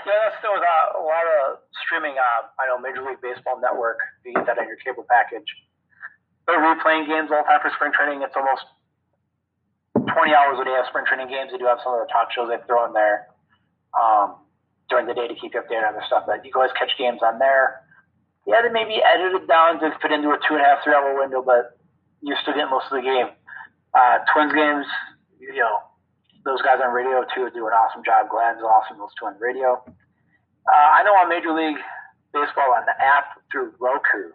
Yeah, 0.06 0.14
that's 0.22 0.38
still 0.40 0.52
a 0.54 1.02
lot 1.02 1.26
of 1.50 1.60
streaming. 1.86 2.14
Uh, 2.18 2.48
I 2.60 2.68
know 2.68 2.78
Major 2.78 3.02
League 3.02 3.22
Baseball 3.22 3.60
Network. 3.60 3.98
You 4.26 4.34
get 4.34 4.46
that 4.46 4.60
on 4.60 4.68
your 4.68 4.78
cable 4.78 5.06
package. 5.10 5.48
They're 6.46 6.60
replaying 6.60 7.08
games 7.08 7.30
all 7.32 7.42
the 7.42 7.48
time 7.48 7.62
for 7.62 7.72
spring 7.76 7.92
training. 7.94 8.22
It's 8.22 8.36
almost 8.36 8.66
20 10.14 10.34
hours 10.34 10.58
a 10.62 10.66
day 10.66 10.78
of 10.78 10.86
spring 10.88 11.06
training 11.06 11.28
games. 11.28 11.52
They 11.52 11.58
do 11.58 11.66
have 11.66 11.82
some 11.84 11.98
of 11.98 12.06
the 12.06 12.10
talk 12.12 12.30
shows 12.32 12.50
they 12.50 12.62
throw 12.66 12.86
in 12.86 12.94
there 12.94 13.34
um, 13.98 14.38
during 14.90 15.10
the 15.10 15.14
day 15.14 15.28
to 15.28 15.36
keep 15.36 15.54
you 15.54 15.62
updated 15.62 15.90
on 15.90 15.94
their 15.98 16.06
stuff. 16.06 16.24
But 16.30 16.46
you 16.46 16.54
can 16.54 16.62
always 16.62 16.76
catch 16.78 16.94
games 16.98 17.20
on 17.26 17.40
there. 17.42 17.82
Yeah, 18.46 18.62
they 18.62 18.70
may 18.70 18.86
be 18.86 19.00
edited 19.02 19.48
down 19.48 19.80
to 19.82 19.92
fit 20.02 20.12
into 20.12 20.30
a 20.30 20.38
two 20.44 20.56
and 20.56 20.62
a 20.62 20.68
half, 20.68 20.84
three 20.84 20.94
hour 20.94 21.16
window, 21.18 21.42
but 21.42 21.80
you're 22.22 22.38
still 22.44 22.54
getting 22.54 22.70
most 22.70 22.92
of 22.92 23.00
the 23.00 23.06
game. 23.06 23.32
Uh, 23.96 24.22
Twins 24.32 24.54
games, 24.54 24.88
you 25.40 25.60
know, 25.60 25.80
those 26.44 26.62
guys 26.62 26.84
on 26.84 26.92
radio 26.92 27.24
too 27.32 27.48
do 27.56 27.68
an 27.68 27.74
awesome 27.74 28.04
job. 28.04 28.28
Glenn's 28.28 28.62
awesome, 28.62 29.00
those 29.00 29.16
on 29.24 29.40
radio. 29.40 29.80
Uh, 30.68 30.88
I 30.96 31.04
know 31.04 31.16
on 31.20 31.30
Major 31.30 31.52
League 31.56 31.80
Baseball 32.34 32.74
on 32.76 32.84
the 32.90 32.96
app 33.00 33.40
through 33.52 33.72
Roku, 33.80 34.34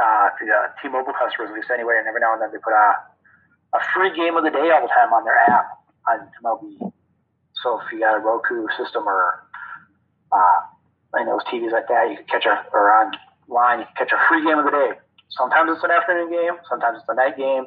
uh, 0.00 0.28
the 0.40 0.48
uh, 0.48 0.72
T-Mobile 0.80 1.12
customers, 1.12 1.52
at 1.52 1.54
least 1.54 1.70
anyway, 1.70 2.00
and 2.00 2.08
every 2.08 2.20
now 2.20 2.32
and 2.32 2.40
then 2.40 2.50
they 2.50 2.58
put 2.58 2.72
a, 2.72 3.15
a 3.76 3.80
free 3.92 4.14
game 4.16 4.36
of 4.36 4.44
the 4.44 4.50
day 4.50 4.72
all 4.72 4.80
the 4.80 4.88
time 4.88 5.12
on 5.12 5.24
their 5.24 5.36
app 5.36 5.84
on 6.08 6.24
MLB. 6.42 6.92
So 7.62 7.80
if 7.80 7.92
you 7.92 8.00
got 8.00 8.16
a 8.16 8.20
Roku 8.20 8.66
system 8.78 9.04
or 9.06 9.44
uh, 10.32 10.60
I 11.14 11.24
know 11.24 11.40
TVs 11.52 11.72
like 11.72 11.88
that, 11.88 12.08
you 12.10 12.16
can 12.16 12.26
catch 12.26 12.46
a 12.46 12.64
or 12.72 12.92
online 12.92 13.80
you 13.80 13.86
can 13.86 14.06
catch 14.06 14.12
a 14.12 14.20
free 14.28 14.44
game 14.44 14.58
of 14.58 14.64
the 14.64 14.72
day. 14.72 14.90
Sometimes 15.28 15.70
it's 15.74 15.84
an 15.84 15.90
afternoon 15.90 16.30
game, 16.30 16.56
sometimes 16.68 16.98
it's 17.00 17.08
a 17.08 17.14
night 17.14 17.36
game. 17.36 17.64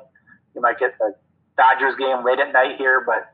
You 0.56 0.62
might 0.62 0.80
get 0.80 0.98
the 0.98 1.13
Dodgers 1.58 1.95
game 2.00 2.26
late 2.26 2.39
at 2.39 2.54
night 2.54 2.78
here, 2.78 3.04
but 3.06 3.30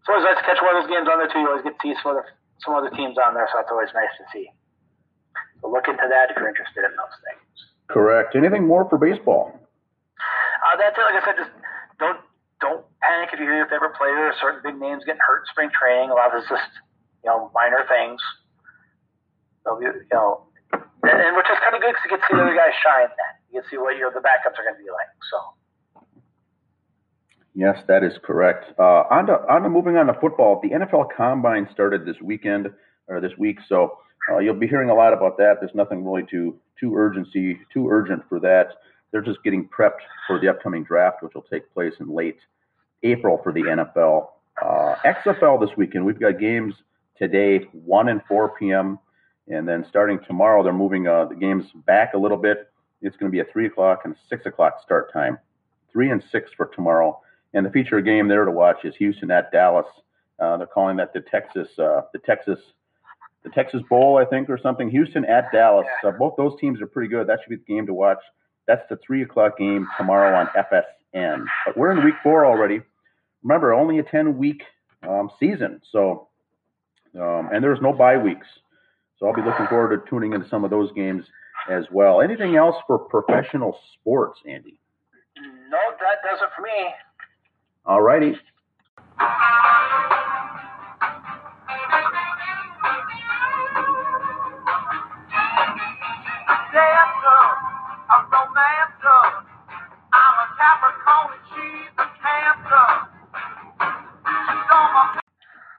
it's 0.00 0.08
always 0.08 0.24
nice 0.24 0.38
to 0.38 0.46
catch 0.46 0.62
one 0.62 0.76
of 0.76 0.82
those 0.82 0.90
games 0.90 1.08
on 1.10 1.18
there 1.18 1.28
too. 1.28 1.40
You 1.40 1.48
always 1.50 1.64
get 1.66 1.76
to 1.76 1.82
see 1.82 1.94
some 2.00 2.16
other 2.16 2.24
some 2.64 2.74
other 2.74 2.90
teams 2.90 3.18
on 3.18 3.34
there, 3.34 3.48
so 3.52 3.58
it's 3.58 3.70
always 3.70 3.90
nice 3.94 4.12
to 4.18 4.24
see. 4.32 4.46
So 5.60 5.70
look 5.70 5.88
into 5.88 6.06
that 6.06 6.30
if 6.30 6.38
you're 6.38 6.48
interested 6.48 6.86
in 6.86 6.94
those 6.94 7.16
things. 7.26 7.46
Correct. 7.90 8.34
Anything 8.34 8.66
more 8.66 8.88
for 8.88 8.98
baseball? 8.98 9.50
Uh, 10.62 10.76
that's 10.78 10.94
it. 10.94 11.02
Like 11.02 11.18
I 11.18 11.26
said, 11.26 11.36
just 11.42 11.50
panic 13.02 13.30
if 13.34 13.38
you 13.38 13.46
hear 13.46 13.66
your 13.66 13.68
favorite 13.68 13.94
player 13.98 14.30
or 14.30 14.34
certain 14.40 14.62
big 14.62 14.78
names 14.80 15.04
getting 15.04 15.22
hurt 15.26 15.44
in 15.44 15.46
spring 15.50 15.70
training. 15.74 16.10
A 16.10 16.14
lot 16.14 16.32
of 16.32 16.40
it's 16.40 16.48
just 16.48 16.70
you 17.22 17.28
know 17.30 17.50
minor 17.54 17.84
things. 17.90 18.22
So 19.66 19.78
you, 19.82 19.92
you 19.92 20.14
know, 20.14 20.46
and, 20.72 21.18
and 21.18 21.36
which 21.36 21.46
is 21.46 21.58
kind 21.62 21.74
of 21.74 21.82
good 21.82 21.94
because 21.94 22.04
you 22.06 22.10
get 22.14 22.20
to 22.22 22.26
see 22.30 22.36
the 22.38 22.42
other 22.42 22.56
guys 22.56 22.74
shine. 22.82 23.10
Then 23.10 23.32
you 23.50 23.60
can 23.60 23.70
see 23.70 23.78
what 23.78 23.96
your 23.96 24.10
the 24.10 24.22
backups 24.22 24.58
are 24.58 24.64
going 24.66 24.78
to 24.78 24.82
be 24.82 24.90
like. 24.90 25.10
So. 25.30 25.38
Yes, 27.54 27.76
that 27.86 28.02
is 28.02 28.12
correct. 28.24 28.72
Uh, 28.78 29.04
on 29.12 29.26
to, 29.26 29.34
on 29.50 29.62
to 29.62 29.68
moving 29.68 29.96
on 29.96 30.06
to 30.06 30.14
football. 30.14 30.60
The 30.62 30.70
NFL 30.70 31.08
Combine 31.14 31.68
started 31.70 32.06
this 32.06 32.16
weekend 32.22 32.68
or 33.08 33.20
this 33.20 33.32
week, 33.36 33.58
so 33.68 33.98
uh, 34.30 34.38
you'll 34.38 34.54
be 34.54 34.66
hearing 34.66 34.88
a 34.88 34.94
lot 34.94 35.12
about 35.12 35.36
that. 35.36 35.56
There's 35.60 35.74
nothing 35.74 36.04
really 36.04 36.26
too 36.30 36.56
too 36.80 36.96
urgency 36.96 37.58
too 37.72 37.88
urgent 37.90 38.22
for 38.28 38.40
that. 38.40 38.68
They're 39.10 39.22
just 39.22 39.42
getting 39.44 39.68
prepped 39.68 40.00
for 40.26 40.40
the 40.40 40.48
upcoming 40.48 40.82
draft, 40.82 41.22
which 41.22 41.34
will 41.34 41.42
take 41.42 41.72
place 41.74 41.92
in 42.00 42.08
late 42.08 42.38
April 43.02 43.40
for 43.42 43.52
the 43.52 43.60
NFL. 43.62 44.28
Uh, 44.60 44.94
XFL 45.04 45.60
this 45.60 45.76
weekend, 45.76 46.04
we've 46.04 46.20
got 46.20 46.38
games 46.38 46.74
today, 47.16 47.66
1 47.72 48.08
and 48.08 48.22
4 48.28 48.54
p.m. 48.58 48.98
And 49.48 49.66
then 49.66 49.84
starting 49.88 50.20
tomorrow, 50.26 50.62
they're 50.62 50.72
moving 50.72 51.06
uh, 51.06 51.26
the 51.26 51.34
games 51.34 51.64
back 51.86 52.14
a 52.14 52.18
little 52.18 52.36
bit. 52.36 52.70
It's 53.00 53.16
going 53.16 53.30
to 53.30 53.32
be 53.32 53.40
a 53.40 53.52
3 53.52 53.66
o'clock 53.66 54.02
and 54.04 54.14
6 54.28 54.46
o'clock 54.46 54.80
start 54.82 55.12
time. 55.12 55.38
3 55.92 56.10
and 56.10 56.24
6 56.30 56.50
for 56.56 56.66
tomorrow. 56.66 57.20
And 57.54 57.66
the 57.66 57.70
feature 57.70 58.00
game 58.00 58.28
there 58.28 58.44
to 58.44 58.50
watch 58.50 58.84
is 58.84 58.94
Houston 58.96 59.30
at 59.30 59.52
Dallas. 59.52 59.86
Uh, 60.38 60.56
they're 60.56 60.66
calling 60.66 60.96
that 60.96 61.12
the 61.12 61.20
Texas, 61.20 61.68
uh, 61.78 62.02
the 62.12 62.18
Texas, 62.20 62.58
the 63.44 63.50
Texas 63.50 63.82
Bowl, 63.90 64.18
I 64.18 64.24
think, 64.24 64.48
or 64.48 64.58
something. 64.58 64.88
Houston 64.90 65.24
at 65.24 65.52
Dallas. 65.52 65.86
Uh, 66.04 66.12
both 66.12 66.34
those 66.36 66.58
teams 66.60 66.80
are 66.80 66.86
pretty 66.86 67.08
good. 67.08 67.26
That 67.26 67.40
should 67.42 67.50
be 67.50 67.56
the 67.56 67.74
game 67.74 67.86
to 67.86 67.94
watch. 67.94 68.18
That's 68.66 68.82
the 68.88 68.96
three 69.04 69.22
o'clock 69.22 69.58
game 69.58 69.86
tomorrow 69.98 70.36
on 70.36 70.46
FSN. 70.46 71.44
But 71.66 71.76
we're 71.76 71.92
in 71.92 72.04
week 72.04 72.14
four 72.22 72.46
already. 72.46 72.80
Remember, 73.42 73.72
only 73.72 73.98
a 73.98 74.02
ten 74.02 74.38
week 74.38 74.62
um, 75.08 75.30
season. 75.38 75.80
So, 75.90 76.28
um, 77.20 77.50
and 77.52 77.62
there's 77.62 77.80
no 77.80 77.92
bye 77.92 78.16
weeks. 78.16 78.46
So 79.18 79.26
I'll 79.26 79.34
be 79.34 79.42
looking 79.42 79.66
forward 79.68 79.96
to 79.96 80.10
tuning 80.10 80.32
into 80.32 80.48
some 80.48 80.64
of 80.64 80.70
those 80.70 80.90
games 80.92 81.24
as 81.70 81.84
well. 81.90 82.20
Anything 82.20 82.56
else 82.56 82.76
for 82.86 82.98
professional 82.98 83.78
sports, 83.94 84.40
Andy? 84.48 84.78
No, 85.36 85.78
that 86.00 86.28
does 86.28 86.40
it 86.40 86.48
for 86.56 86.62
me. 86.62 86.92
All 87.84 88.02
righty. 88.02 88.34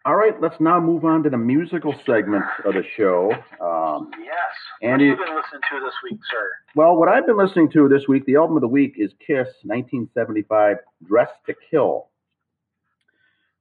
All 0.06 0.16
right, 0.16 0.40
let's 0.42 0.60
now 0.60 0.82
move 0.82 1.06
on 1.06 1.24
to 1.24 1.30
the 1.30 1.38
musical 1.38 1.94
segment 2.06 2.44
of 2.66 2.74
the 2.74 2.84
show. 2.98 3.32
Um, 3.62 4.12
Yes. 4.20 4.36
Andy- 4.82 5.10
what 5.12 5.20
have 5.20 5.28
you 5.28 5.34
been 5.34 5.36
listening 5.36 5.62
to 5.72 5.80
this 5.86 5.94
week, 6.04 6.20
sir? 6.30 6.52
well, 6.76 6.98
what 6.98 7.08
I've 7.08 7.26
been 7.26 7.38
listening 7.38 7.70
to 7.72 7.88
this 7.88 8.06
week, 8.08 8.26
the 8.26 8.36
album 8.36 8.58
of 8.58 8.62
the 8.62 8.68
week 8.68 8.96
is 8.98 9.14
Kiss 9.26 9.48
1975 9.64 10.78
Dressed 11.06 11.46
to 11.46 11.54
Kill. 11.70 12.10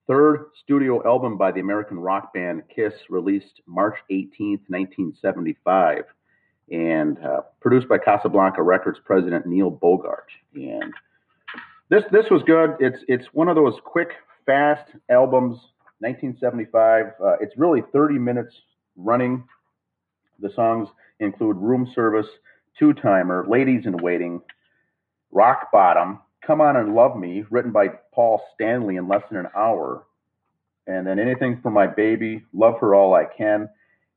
Third 0.09 0.47
studio 0.61 1.05
album 1.07 1.37
by 1.39 1.53
the 1.53 1.61
American 1.61 1.97
rock 2.01 2.35
band 2.35 2.63
Kiss, 2.75 2.93
released 3.09 3.61
March 3.67 3.97
18th, 4.11 4.69
1975, 4.69 6.05
and 6.73 7.25
uh, 7.25 7.43
produced 7.61 7.89
by 7.89 7.99
Casablanca 7.99 8.63
Records 8.63 8.99
president 9.05 9.47
Neil 9.47 9.71
Bogart. 9.71 10.27
And 10.57 10.93
this 11.89 12.03
this 12.11 12.27
was 12.31 12.43
good. 12.43 12.75
It's 12.81 12.99
it's 13.07 13.27
one 13.33 13.49
of 13.49 13.55
those 13.55 13.75
quick, 13.85 14.11
fast 14.45 14.91
albums. 15.09 15.59
1975. 16.03 17.07
Uh, 17.23 17.37
it's 17.41 17.57
really 17.57 17.83
30 17.93 18.19
minutes 18.19 18.53
running. 18.97 19.45
The 20.41 20.51
songs 20.55 20.89
include 21.21 21.57
Room 21.57 21.91
Service, 21.95 22.27
Two 22.77 22.93
Timer, 22.93 23.47
Ladies 23.49 23.87
in 23.87 23.97
Waiting, 23.99 24.41
Rock 25.31 25.71
Bottom, 25.73 26.19
Come 26.45 26.61
On 26.61 26.77
and 26.77 26.95
Love 26.95 27.17
Me, 27.17 27.45
written 27.51 27.71
by 27.71 27.87
Paul 28.13 28.43
Stanley 28.55 28.97
in 28.97 29.07
less 29.07 29.23
than 29.31 29.39
an 29.39 29.47
hour, 29.57 30.05
and 30.89 31.07
then 31.07 31.21
Anything 31.21 31.61
for 31.63 31.71
My 31.71 31.87
Baby, 31.87 32.43
Love 32.53 32.81
Her 32.81 32.97
All 32.97 33.15
I 33.15 33.25
Can, 33.25 33.69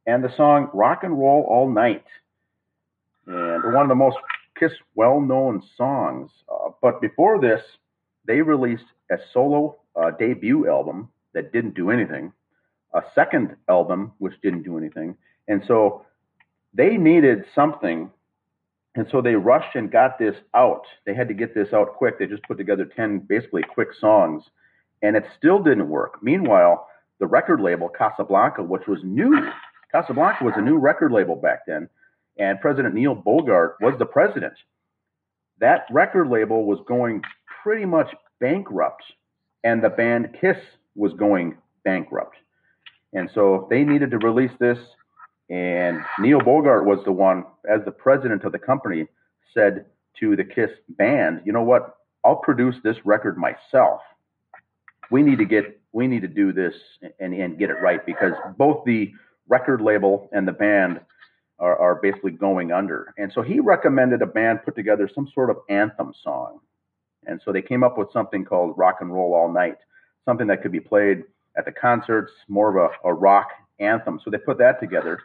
and 0.07 0.23
the 0.23 0.35
song 0.35 0.69
Rock 0.73 1.03
and 1.03 1.17
Roll 1.17 1.45
All 1.47 1.69
Night. 1.69 2.05
And 3.27 3.73
one 3.73 3.83
of 3.83 3.89
the 3.89 3.95
most 3.95 4.17
Kiss 4.59 4.71
well 4.95 5.19
known 5.19 5.61
songs. 5.77 6.31
Uh, 6.49 6.69
but 6.81 7.01
before 7.01 7.41
this, 7.41 7.61
they 8.25 8.41
released 8.41 8.85
a 9.11 9.17
solo 9.33 9.77
uh, 9.95 10.11
debut 10.11 10.69
album 10.69 11.09
that 11.35 11.53
didn't 11.53 11.75
do 11.75 11.91
anything, 11.91 12.33
a 12.95 13.01
second 13.13 13.55
album 13.69 14.13
which 14.17 14.33
didn't 14.41 14.63
do 14.63 14.77
anything. 14.77 15.15
And 15.47 15.61
so 15.67 16.03
they 16.73 16.97
needed 16.97 17.45
something. 17.53 18.09
And 18.95 19.05
so 19.11 19.21
they 19.21 19.35
rushed 19.35 19.75
and 19.75 19.91
got 19.91 20.17
this 20.17 20.35
out. 20.55 20.85
They 21.05 21.13
had 21.13 21.27
to 21.27 21.33
get 21.33 21.53
this 21.53 21.73
out 21.73 21.93
quick. 21.95 22.17
They 22.17 22.25
just 22.25 22.43
put 22.43 22.57
together 22.57 22.85
10 22.85 23.19
basically 23.19 23.61
quick 23.61 23.89
songs, 23.99 24.43
and 25.03 25.17
it 25.17 25.25
still 25.37 25.61
didn't 25.61 25.89
work. 25.89 26.23
Meanwhile, 26.23 26.87
the 27.19 27.27
record 27.27 27.59
label, 27.59 27.89
Casablanca, 27.89 28.63
which 28.63 28.87
was 28.87 28.99
new, 29.03 29.51
Casablanca 29.91 30.45
was 30.45 30.53
a 30.55 30.61
new 30.61 30.77
record 30.77 31.11
label 31.11 31.35
back 31.35 31.65
then, 31.67 31.89
and 32.39 32.59
President 32.61 32.95
Neil 32.95 33.15
Bogart 33.15 33.75
was 33.81 33.95
the 33.99 34.05
president. 34.05 34.53
That 35.59 35.85
record 35.91 36.29
label 36.29 36.65
was 36.65 36.79
going 36.87 37.21
pretty 37.61 37.85
much 37.85 38.07
bankrupt, 38.39 39.03
and 39.65 39.83
the 39.83 39.89
band 39.89 40.37
Kiss 40.39 40.57
was 40.95 41.13
going 41.13 41.57
bankrupt. 41.83 42.37
And 43.13 43.29
so 43.33 43.67
they 43.69 43.83
needed 43.83 44.11
to 44.11 44.17
release 44.19 44.51
this. 44.59 44.77
And 45.49 46.01
Neil 46.19 46.39
Bogart 46.39 46.85
was 46.85 46.99
the 47.05 47.11
one, 47.11 47.45
as 47.69 47.81
the 47.85 47.91
president 47.91 48.43
of 48.43 48.51
the 48.51 48.59
company, 48.59 49.07
said 49.53 49.85
to 50.19 50.35
the 50.35 50.43
Kiss 50.43 50.71
band, 50.89 51.41
you 51.45 51.53
know 51.53 51.61
what? 51.61 51.95
I'll 52.23 52.37
produce 52.37 52.75
this 52.83 52.97
record 53.05 53.37
myself. 53.37 54.01
We 55.11 55.21
need 55.21 55.37
to 55.37 55.45
get, 55.45 55.79
we 55.91 56.07
need 56.07 56.21
to 56.21 56.27
do 56.27 56.51
this 56.51 56.73
and, 57.19 57.33
and 57.33 57.59
get 57.59 57.69
it 57.69 57.79
right 57.81 58.03
because 58.05 58.33
both 58.57 58.83
the 58.85 59.11
record 59.47 59.81
label 59.81 60.27
and 60.31 60.47
the 60.47 60.51
band 60.51 60.99
are, 61.59 61.77
are 61.77 61.95
basically 61.95 62.31
going 62.31 62.71
under. 62.71 63.13
And 63.17 63.31
so 63.31 63.41
he 63.41 63.59
recommended 63.59 64.21
a 64.21 64.25
band 64.25 64.59
put 64.65 64.75
together 64.75 65.09
some 65.13 65.29
sort 65.33 65.49
of 65.49 65.57
anthem 65.69 66.13
song. 66.23 66.59
And 67.27 67.39
so 67.43 67.51
they 67.51 67.61
came 67.61 67.83
up 67.83 67.97
with 67.97 68.11
something 68.11 68.45
called 68.45 68.77
Rock 68.77 68.97
and 69.01 69.13
Roll 69.13 69.33
All 69.33 69.51
Night, 69.51 69.77
something 70.25 70.47
that 70.47 70.61
could 70.61 70.71
be 70.71 70.79
played 70.79 71.23
at 71.57 71.65
the 71.65 71.71
concerts, 71.71 72.31
more 72.47 72.77
of 72.77 72.91
a, 73.03 73.09
a 73.09 73.13
rock 73.13 73.49
anthem. 73.79 74.19
So 74.23 74.31
they 74.31 74.37
put 74.37 74.57
that 74.57 74.79
together. 74.79 75.19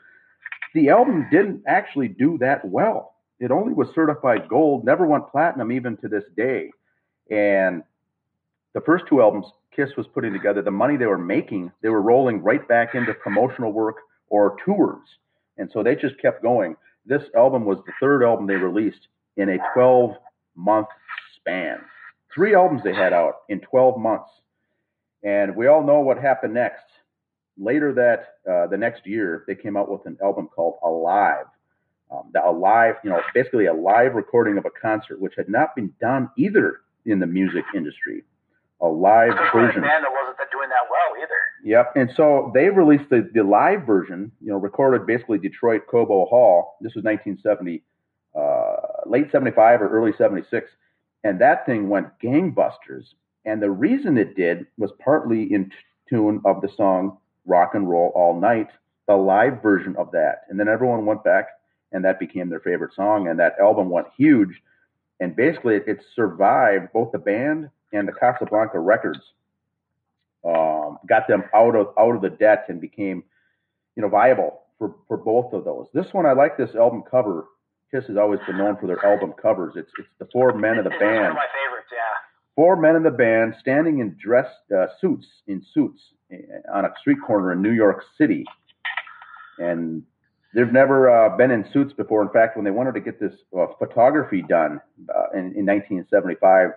The 0.74 0.90
album 0.90 1.26
didn't 1.30 1.62
actually 1.66 2.08
do 2.08 2.38
that 2.38 2.64
well. 2.64 3.14
It 3.40 3.50
only 3.50 3.72
was 3.72 3.88
certified 3.94 4.48
gold, 4.48 4.84
never 4.84 5.06
went 5.06 5.30
platinum 5.30 5.72
even 5.72 5.96
to 5.98 6.08
this 6.08 6.24
day. 6.36 6.70
And 7.30 7.82
the 8.74 8.80
first 8.82 9.04
two 9.08 9.20
albums 9.20 9.46
Kiss 9.74 9.90
was 9.96 10.06
putting 10.12 10.32
together, 10.32 10.62
the 10.62 10.70
money 10.70 10.96
they 10.96 11.06
were 11.06 11.18
making, 11.18 11.70
they 11.80 11.88
were 11.88 12.02
rolling 12.02 12.42
right 12.42 12.66
back 12.66 12.94
into 12.94 13.14
promotional 13.14 13.72
work 13.72 13.96
or 14.28 14.56
tours. 14.64 15.06
And 15.58 15.70
so 15.72 15.82
they 15.82 15.94
just 15.94 16.20
kept 16.20 16.42
going. 16.42 16.76
This 17.06 17.22
album 17.36 17.64
was 17.64 17.78
the 17.86 17.92
third 18.00 18.24
album 18.24 18.46
they 18.46 18.56
released 18.56 19.08
in 19.36 19.48
a 19.48 19.58
12 19.74 20.16
month 20.56 20.88
span. 21.36 21.78
Three 22.34 22.54
albums 22.54 22.82
they 22.84 22.94
had 22.94 23.12
out 23.12 23.36
in 23.48 23.60
12 23.60 23.98
months. 23.98 24.30
And 25.22 25.54
we 25.54 25.66
all 25.66 25.82
know 25.82 26.00
what 26.00 26.18
happened 26.18 26.54
next. 26.54 26.84
later 27.58 27.92
that 27.92 28.50
uh, 28.50 28.66
the 28.68 28.76
next 28.76 29.06
year, 29.06 29.44
they 29.46 29.54
came 29.54 29.76
out 29.76 29.90
with 29.90 30.06
an 30.06 30.16
album 30.22 30.48
called 30.48 30.78
Alive. 30.82 31.46
Um, 32.10 32.30
the 32.32 32.44
Alive, 32.44 32.96
you 33.04 33.10
know, 33.10 33.20
basically 33.34 33.66
a 33.66 33.74
live 33.74 34.14
recording 34.14 34.58
of 34.58 34.64
a 34.64 34.70
concert, 34.70 35.20
which 35.20 35.34
had 35.36 35.48
not 35.48 35.76
been 35.76 35.92
done 36.00 36.30
either 36.36 36.80
in 37.04 37.18
the 37.20 37.26
music 37.26 37.64
industry. 37.74 38.24
A 38.80 38.86
live 38.88 39.34
version. 39.52 39.82
band 39.82 40.04
that 40.04 40.10
wasn't 40.10 40.30
doing 40.50 40.68
that 40.68 40.86
well 40.90 41.22
either. 41.22 41.40
Yep. 41.64 41.92
And 41.96 42.10
so 42.16 42.50
they 42.54 42.68
released 42.68 43.10
the, 43.10 43.28
the 43.32 43.42
live 43.42 43.86
version, 43.86 44.32
you 44.40 44.50
know, 44.50 44.56
recorded 44.56 45.06
basically 45.06 45.38
Detroit 45.38 45.82
Cobo 45.88 46.26
Hall. 46.26 46.76
This 46.80 46.94
was 46.94 47.04
1970, 47.04 47.82
uh, 48.34 49.08
late 49.08 49.30
75 49.30 49.82
or 49.82 49.88
early 49.88 50.12
76. 50.16 50.70
And 51.24 51.40
that 51.40 51.66
thing 51.66 51.88
went 51.88 52.08
gangbusters. 52.22 53.04
And 53.44 53.62
the 53.62 53.70
reason 53.70 54.18
it 54.18 54.36
did 54.36 54.66
was 54.78 54.90
partly 55.02 55.52
in 55.52 55.70
tune 56.08 56.40
of 56.44 56.60
the 56.60 56.68
song 56.76 57.18
Rock 57.46 57.74
and 57.74 57.88
Roll 57.88 58.12
All 58.14 58.38
Night, 58.38 58.68
the 59.08 59.16
live 59.16 59.62
version 59.62 59.96
of 59.96 60.10
that. 60.12 60.42
And 60.48 60.58
then 60.60 60.68
everyone 60.68 61.06
went 61.06 61.24
back 61.24 61.46
and 61.92 62.04
that 62.04 62.20
became 62.20 62.48
their 62.48 62.60
favorite 62.60 62.94
song. 62.94 63.28
And 63.28 63.38
that 63.40 63.54
album 63.60 63.90
went 63.90 64.06
huge. 64.16 64.60
And 65.20 65.34
basically, 65.34 65.76
it, 65.76 65.84
it 65.86 66.00
survived 66.14 66.92
both 66.92 67.12
the 67.12 67.18
band 67.18 67.68
and 67.92 68.06
the 68.06 68.12
Casablanca 68.12 68.78
Records. 68.78 69.20
Um, 70.44 70.98
got 71.06 71.28
them 71.28 71.44
out 71.54 71.76
of 71.76 71.88
out 71.98 72.14
of 72.16 72.22
the 72.22 72.30
debt 72.30 72.64
and 72.68 72.80
became, 72.80 73.22
you 73.96 74.02
know, 74.02 74.08
viable 74.08 74.62
for 74.78 74.94
for 75.06 75.18
both 75.18 75.52
of 75.52 75.64
those. 75.64 75.88
This 75.92 76.06
one, 76.12 76.24
I 76.24 76.32
like 76.32 76.56
this 76.56 76.74
album 76.74 77.02
cover. 77.10 77.44
Kiss 77.90 78.06
has 78.06 78.16
always 78.16 78.40
been 78.46 78.56
known 78.56 78.76
for 78.78 78.86
their 78.86 79.04
album 79.04 79.34
covers. 79.34 79.74
It's 79.76 79.90
it's 79.98 80.08
the 80.18 80.26
four 80.32 80.54
men 80.54 80.78
of 80.78 80.84
the 80.84 80.90
It's 80.92 80.98
band. 81.00 81.16
one 81.22 81.26
of 81.32 81.34
my 81.34 81.46
favorites, 81.52 81.88
yeah. 81.92 82.29
Four 82.56 82.76
men 82.76 82.96
in 82.96 83.02
the 83.02 83.10
band 83.10 83.54
standing 83.60 84.00
in 84.00 84.16
dress 84.22 84.48
uh, 84.76 84.86
suits 85.00 85.26
in 85.46 85.64
suits 85.72 86.00
uh, 86.32 86.36
on 86.72 86.84
a 86.84 86.92
street 87.00 87.18
corner 87.24 87.52
in 87.52 87.62
New 87.62 87.72
York 87.72 88.04
City, 88.18 88.44
and 89.58 90.02
they've 90.54 90.72
never 90.72 91.08
uh, 91.08 91.36
been 91.36 91.50
in 91.50 91.64
suits 91.72 91.92
before. 91.92 92.22
In 92.22 92.28
fact, 92.30 92.56
when 92.56 92.64
they 92.64 92.70
wanted 92.70 92.94
to 92.94 93.00
get 93.00 93.20
this 93.20 93.34
uh, 93.58 93.66
photography 93.78 94.42
done 94.42 94.80
uh, 95.14 95.30
in, 95.32 95.54
in 95.56 95.66
1975, 95.66 96.70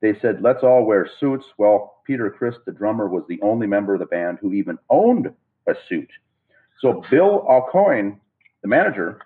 they 0.00 0.18
said, 0.20 0.42
"Let's 0.42 0.62
all 0.62 0.84
wear 0.84 1.08
suits." 1.20 1.44
Well, 1.58 2.02
Peter 2.06 2.30
Criss, 2.30 2.56
the 2.66 2.72
drummer, 2.72 3.08
was 3.08 3.24
the 3.28 3.40
only 3.42 3.66
member 3.66 3.94
of 3.94 4.00
the 4.00 4.06
band 4.06 4.38
who 4.40 4.52
even 4.52 4.78
owned 4.88 5.32
a 5.66 5.74
suit. 5.88 6.10
So 6.80 7.04
Bill 7.10 7.46
Aucoin, 7.48 8.18
the 8.62 8.68
manager, 8.68 9.20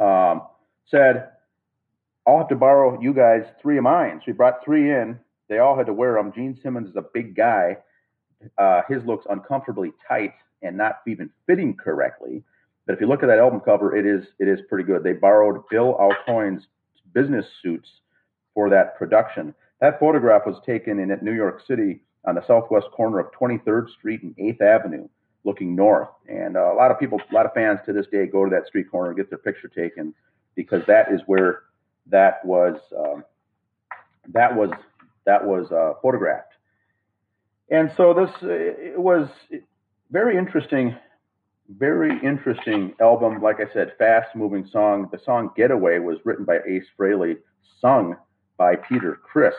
um, 0.00 0.42
said, 0.90 1.30
I'll 2.26 2.38
have 2.38 2.48
to 2.48 2.56
borrow 2.56 3.00
you 3.00 3.12
guys 3.12 3.42
three 3.60 3.76
of 3.78 3.84
mine. 3.84 4.20
So 4.20 4.26
he 4.26 4.32
brought 4.32 4.64
three 4.64 4.90
in. 4.90 5.18
They 5.48 5.58
all 5.58 5.76
had 5.76 5.86
to 5.86 5.92
wear 5.92 6.14
them. 6.14 6.32
Gene 6.34 6.58
Simmons 6.62 6.88
is 6.88 6.96
a 6.96 7.04
big 7.12 7.36
guy. 7.36 7.76
Uh, 8.58 8.82
his 8.88 9.04
looks 9.04 9.26
uncomfortably 9.28 9.92
tight 10.08 10.32
and 10.62 10.76
not 10.76 11.00
even 11.06 11.30
fitting 11.46 11.76
correctly. 11.76 12.42
But 12.86 12.94
if 12.94 13.00
you 13.00 13.06
look 13.06 13.22
at 13.22 13.26
that 13.26 13.38
album 13.38 13.60
cover, 13.60 13.96
it 13.96 14.06
is 14.06 14.26
it 14.38 14.48
is 14.48 14.60
pretty 14.68 14.84
good. 14.84 15.02
They 15.02 15.12
borrowed 15.12 15.62
Bill 15.70 15.94
Aucoin's 15.98 16.66
business 17.12 17.46
suits 17.62 17.88
for 18.54 18.68
that 18.70 18.96
production. 18.98 19.54
That 19.80 20.00
photograph 20.00 20.42
was 20.46 20.56
taken 20.64 20.98
in 20.98 21.16
New 21.22 21.32
York 21.32 21.62
City 21.66 22.00
on 22.26 22.34
the 22.34 22.46
southwest 22.46 22.86
corner 22.92 23.18
of 23.18 23.32
23rd 23.32 23.90
Street 23.98 24.22
and 24.22 24.34
8th 24.36 24.60
Avenue, 24.62 25.08
looking 25.44 25.76
north. 25.76 26.08
And 26.28 26.56
uh, 26.56 26.72
a 26.72 26.74
lot 26.74 26.90
of 26.90 26.98
people, 26.98 27.20
a 27.30 27.34
lot 27.34 27.46
of 27.46 27.52
fans 27.52 27.80
to 27.86 27.92
this 27.92 28.06
day 28.10 28.26
go 28.26 28.44
to 28.44 28.50
that 28.50 28.66
street 28.66 28.90
corner 28.90 29.10
and 29.10 29.16
get 29.16 29.30
their 29.30 29.38
picture 29.38 29.68
taken 29.68 30.14
because 30.54 30.82
that 30.86 31.12
is 31.12 31.20
where 31.26 31.62
that 32.08 32.44
was 32.44 32.76
um, 32.96 33.24
that 34.32 34.54
was 34.54 34.70
that 35.26 35.44
was 35.46 35.70
uh, 35.72 35.94
photographed. 36.02 36.52
And 37.70 37.90
so 37.96 38.14
this 38.14 38.30
uh, 38.42 38.48
it 38.48 39.00
was 39.00 39.28
very 40.10 40.36
interesting, 40.36 40.96
very 41.68 42.18
interesting 42.22 42.94
album. 43.00 43.42
Like 43.42 43.56
I 43.60 43.72
said, 43.72 43.94
fast 43.98 44.34
moving 44.34 44.66
song. 44.66 45.08
The 45.10 45.18
song 45.18 45.50
"Getaway" 45.56 45.98
was 45.98 46.18
written 46.24 46.44
by 46.44 46.58
Ace 46.68 46.86
Frehley, 46.98 47.36
sung 47.80 48.16
by 48.56 48.76
Peter 48.76 49.18
Criss. 49.22 49.54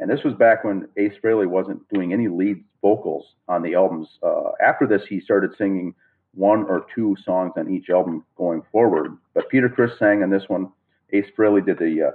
And 0.00 0.10
this 0.10 0.22
was 0.22 0.34
back 0.34 0.64
when 0.64 0.88
Ace 0.96 1.14
Frehley 1.22 1.46
wasn't 1.46 1.88
doing 1.88 2.12
any 2.12 2.28
lead 2.28 2.62
vocals 2.82 3.34
on 3.48 3.62
the 3.62 3.74
albums. 3.74 4.08
Uh, 4.22 4.50
after 4.64 4.86
this, 4.86 5.02
he 5.08 5.20
started 5.20 5.56
singing 5.56 5.94
one 6.34 6.64
or 6.64 6.86
two 6.94 7.16
songs 7.24 7.52
on 7.56 7.72
each 7.72 7.90
album 7.90 8.24
going 8.36 8.62
forward. 8.70 9.16
But 9.34 9.48
Peter 9.48 9.68
Criss 9.68 9.98
sang 9.98 10.22
on 10.22 10.30
this 10.30 10.44
one. 10.48 10.70
Ace 11.12 11.26
Frehley 11.36 11.64
did 11.64 11.78
the 11.78 12.12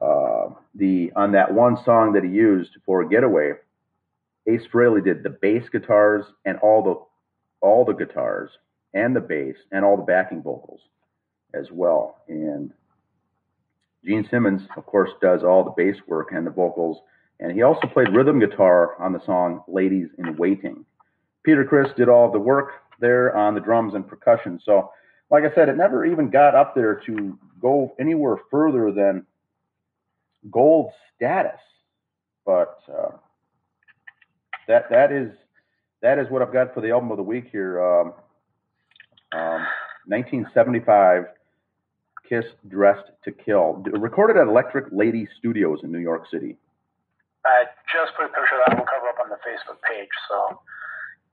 uh, 0.00 0.04
uh, 0.04 0.54
the 0.74 1.12
on 1.16 1.32
that 1.32 1.52
one 1.52 1.76
song 1.84 2.12
that 2.12 2.24
he 2.24 2.30
used 2.30 2.70
for 2.84 3.04
Getaway. 3.04 3.52
Ace 4.48 4.62
Frehley 4.72 5.04
did 5.04 5.22
the 5.22 5.30
bass 5.30 5.68
guitars 5.70 6.24
and 6.44 6.58
all 6.58 6.82
the 6.82 7.66
all 7.66 7.84
the 7.84 7.92
guitars 7.92 8.50
and 8.94 9.14
the 9.14 9.20
bass 9.20 9.56
and 9.70 9.84
all 9.84 9.96
the 9.96 10.02
backing 10.02 10.42
vocals 10.42 10.80
as 11.54 11.66
well. 11.70 12.18
And 12.28 12.72
Gene 14.04 14.26
Simmons, 14.30 14.62
of 14.76 14.84
course, 14.86 15.10
does 15.20 15.42
all 15.44 15.62
the 15.64 15.70
bass 15.76 15.96
work 16.08 16.32
and 16.32 16.46
the 16.46 16.50
vocals, 16.50 16.98
and 17.38 17.52
he 17.52 17.62
also 17.62 17.86
played 17.86 18.14
rhythm 18.14 18.40
guitar 18.40 19.00
on 19.00 19.12
the 19.12 19.24
song 19.24 19.62
Ladies 19.68 20.08
in 20.18 20.36
Waiting. 20.36 20.84
Peter 21.44 21.64
Criss 21.64 21.88
did 21.96 22.08
all 22.08 22.30
the 22.30 22.38
work 22.38 22.70
there 23.00 23.36
on 23.36 23.54
the 23.54 23.60
drums 23.60 23.94
and 23.94 24.06
percussion. 24.06 24.60
So, 24.64 24.90
like 25.32 25.44
I 25.44 25.54
said, 25.54 25.70
it 25.70 25.78
never 25.78 26.04
even 26.04 26.28
got 26.28 26.54
up 26.54 26.74
there 26.74 27.00
to 27.06 27.38
go 27.60 27.94
anywhere 27.98 28.36
further 28.50 28.92
than 28.92 29.26
gold 30.50 30.92
status. 31.16 31.58
But 32.44 32.78
uh, 32.86 33.16
that 34.68 34.90
that 34.90 35.10
is 35.10 35.32
that 36.02 36.18
is 36.18 36.30
what 36.30 36.42
I've 36.42 36.52
got 36.52 36.74
for 36.74 36.82
the 36.82 36.90
album 36.90 37.10
of 37.10 37.16
the 37.16 37.22
week 37.22 37.48
here. 37.50 37.82
Um, 37.82 38.12
um, 39.32 39.66
1975 40.06 41.24
Kiss 42.28 42.44
Dressed 42.68 43.10
to 43.24 43.32
Kill, 43.32 43.82
recorded 43.92 44.36
at 44.36 44.48
Electric 44.48 44.86
Lady 44.92 45.26
Studios 45.38 45.80
in 45.82 45.90
New 45.90 45.98
York 45.98 46.24
City. 46.30 46.56
I 47.46 47.64
just 47.90 48.14
put 48.16 48.26
a 48.26 48.28
picture 48.28 48.60
of 48.60 48.62
that. 48.66 48.76
We'll 48.76 48.86
cover 48.86 49.08
up 49.08 49.18
on 49.22 49.30
the 49.30 49.36
Facebook 49.36 49.80
page, 49.82 50.08
so 50.28 50.60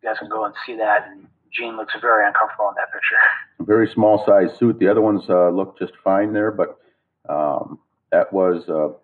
guys 0.03 0.17
can 0.19 0.29
go 0.29 0.45
and 0.45 0.53
see 0.65 0.75
that. 0.77 1.07
And 1.09 1.27
Gene 1.55 1.75
looks 1.77 1.93
very 2.01 2.27
uncomfortable 2.27 2.69
in 2.69 2.75
that 2.75 2.91
picture. 2.93 3.17
Very 3.65 3.89
small 3.93 4.23
size 4.25 4.57
suit. 4.57 4.79
The 4.79 4.87
other 4.87 5.01
ones 5.01 5.23
uh, 5.29 5.49
look 5.49 5.77
just 5.77 5.93
fine 6.03 6.31
there, 6.31 6.51
but 6.51 6.79
um, 7.27 7.79
that 8.11 8.31
was, 8.31 8.63
uh, 8.69 8.97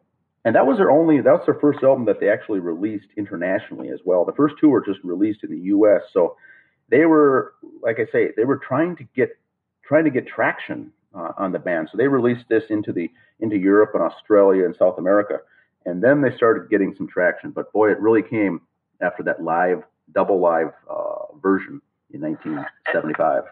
and 0.46 0.56
that 0.56 0.66
was 0.66 0.78
their 0.78 0.92
only. 0.92 1.20
That 1.22 1.34
was 1.34 1.42
their 1.46 1.60
first 1.60 1.84
album 1.84 2.06
that 2.06 2.20
they 2.20 2.30
actually 2.30 2.60
released 2.60 3.08
internationally 3.18 3.90
as 3.90 4.00
well. 4.06 4.24
The 4.24 4.34
first 4.34 4.56
two 4.62 4.70
were 4.70 4.84
just 4.84 5.00
released 5.04 5.44
in 5.44 5.52
the 5.52 5.60
U.S. 5.66 6.02
So 6.14 6.38
they 6.90 7.06
were, 7.06 7.56
like 7.82 7.98
I 8.00 8.10
say, 8.12 8.30
they 8.38 8.46
were 8.46 8.58
trying 8.58 8.96
to 8.98 9.04
get 9.16 9.38
trying 9.84 10.06
to 10.06 10.10
get 10.10 10.28
traction 10.28 10.92
uh, 11.14 11.34
on 11.38 11.52
the 11.52 11.60
band. 11.60 11.90
So 11.92 11.98
they 11.98 12.08
released 12.08 12.46
this 12.48 12.64
into 12.70 12.94
the 12.94 13.12
into 13.40 13.58
Europe 13.58 13.92
and 13.94 14.04
Australia 14.04 14.66
and 14.66 14.76
South 14.78 14.98
America, 14.98 15.40
and 15.86 16.02
then 16.02 16.22
they 16.22 16.36
started 16.38 16.70
getting 16.70 16.96
some 16.96 17.08
traction. 17.08 17.52
But 17.52 17.74
boy, 17.74 17.92
it 17.92 18.00
really 18.00 18.24
came 18.24 18.62
after 19.02 19.24
that 19.24 19.44
live 19.44 19.84
double 20.14 20.40
live 20.40 20.72
uh, 20.90 21.36
version 21.42 21.82
in 22.12 22.22
1975. 22.22 23.44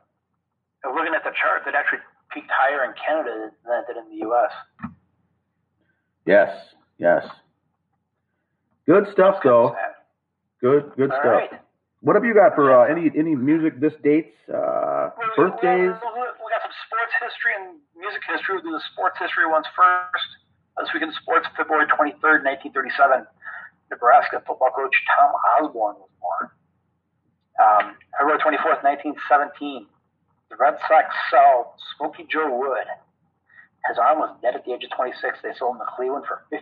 And 0.84 0.96
looking 0.96 1.14
at 1.16 1.24
the 1.24 1.32
chart, 1.32 1.64
it 1.68 1.76
actually 1.76 2.00
peaked 2.34 2.52
higher 2.52 2.84
in 2.84 2.94
Canada 3.00 3.52
than 3.66 3.80
it 3.80 3.88
did 3.88 3.98
in 3.98 4.10
the 4.10 4.26
U.S. 4.28 4.52
Yes, 6.26 6.50
yes. 6.98 7.26
Good 8.86 9.06
stuff, 9.14 9.36
though. 9.44 9.76
Good, 10.62 10.92
good 10.96 11.12
All 11.12 11.20
stuff. 11.20 11.26
right. 11.26 11.50
What 12.04 12.16
have 12.16 12.26
you 12.26 12.36
got 12.36 12.56
for 12.56 12.68
uh, 12.68 12.92
any 12.92 13.08
any 13.16 13.32
music 13.32 13.80
this 13.80 13.96
dates, 14.04 14.36
uh, 14.52 15.16
birthdays? 15.40 15.96
We, 15.96 16.20
we, 16.36 16.48
got 16.52 16.60
some 16.60 16.76
sports 16.84 17.16
history 17.16 17.56
and 17.56 17.80
music 17.96 18.20
history. 18.28 18.60
We'll 18.60 18.68
do 18.68 18.76
the 18.76 18.84
sports 18.92 19.16
history 19.24 19.48
ones 19.48 19.64
first. 19.72 20.28
This 20.84 20.92
week 20.92 21.04
in 21.04 21.16
sports, 21.16 21.48
February 21.56 21.88
23rd, 21.88 22.44
1937, 22.44 23.24
Nebraska 23.88 24.44
football 24.44 24.76
coach 24.76 24.92
Tom 25.16 25.32
Osborne 25.56 25.96
was. 26.04 26.13
Um, 27.64 27.96
February 28.20 28.40
24th, 28.44 28.84
1917, 28.84 29.88
the 30.50 30.56
Red 30.58 30.76
Sox 30.88 31.08
sell 31.32 31.76
Smokey 31.96 32.28
Joe 32.30 32.52
Wood. 32.52 32.88
His 33.88 33.98
arm 33.98 34.20
was 34.20 34.36
dead 34.42 34.56
at 34.56 34.66
the 34.66 34.74
age 34.74 34.84
of 34.84 34.92
26. 34.92 35.40
They 35.44 35.54
sold 35.58 35.76
him 35.76 35.82
to 35.82 35.90
Cleveland 35.96 36.26
for 36.28 36.44
$15,000. 36.52 36.60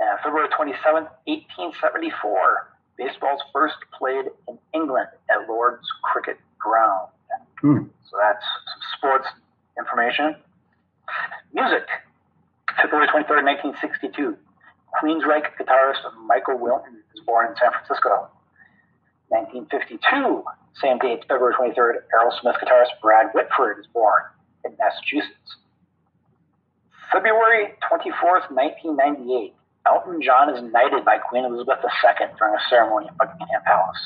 And 0.00 0.18
February 0.24 0.48
27th, 0.48 1.08
1874, 1.28 2.72
baseball's 2.96 3.40
first 3.52 3.76
played 3.96 4.26
in 4.48 4.58
England 4.74 5.08
at 5.30 5.48
Lord's 5.48 5.86
Cricket 6.02 6.38
Ground. 6.58 7.08
Hmm. 7.60 7.86
So 8.10 8.18
that's 8.20 8.42
some 8.42 8.82
sports 8.98 9.28
information. 9.78 10.36
Music. 11.54 11.86
February 12.76 13.06
23rd, 13.06 13.44
1962. 13.78 14.36
Queensryche 15.00 15.48
guitarist 15.56 16.02
Michael 16.26 16.58
Wilton 16.58 17.00
is 17.14 17.22
born 17.24 17.48
in 17.48 17.56
San 17.56 17.70
Francisco. 17.70 18.28
1952, 19.32 20.44
same 20.76 20.98
date, 20.98 21.24
February 21.24 21.54
23rd, 21.56 22.04
Aerosmith 22.12 22.60
guitarist 22.60 22.92
Brad 23.00 23.32
Whitford 23.32 23.80
is 23.80 23.86
born 23.94 24.20
in 24.64 24.76
Massachusetts. 24.78 25.56
February 27.10 27.72
24th, 27.80 28.52
1998, 28.52 29.56
Elton 29.88 30.20
John 30.20 30.52
is 30.52 30.60
knighted 30.70 31.04
by 31.04 31.16
Queen 31.16 31.44
Elizabeth 31.44 31.80
II 31.80 32.28
during 32.36 32.54
a 32.54 32.62
ceremony 32.68 33.08
at 33.08 33.16
Buckingham 33.16 33.64
Palace. 33.64 34.04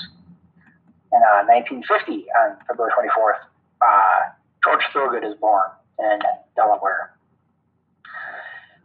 In 1.11 1.19
uh, 1.19 1.43
1950, 1.51 2.31
on 2.31 2.57
February 2.71 2.95
24th, 2.95 3.43
uh, 3.83 4.31
George 4.63 4.83
Thorogood 4.93 5.27
is 5.27 5.35
born 5.43 5.67
in 5.99 6.19
Delaware. 6.55 7.19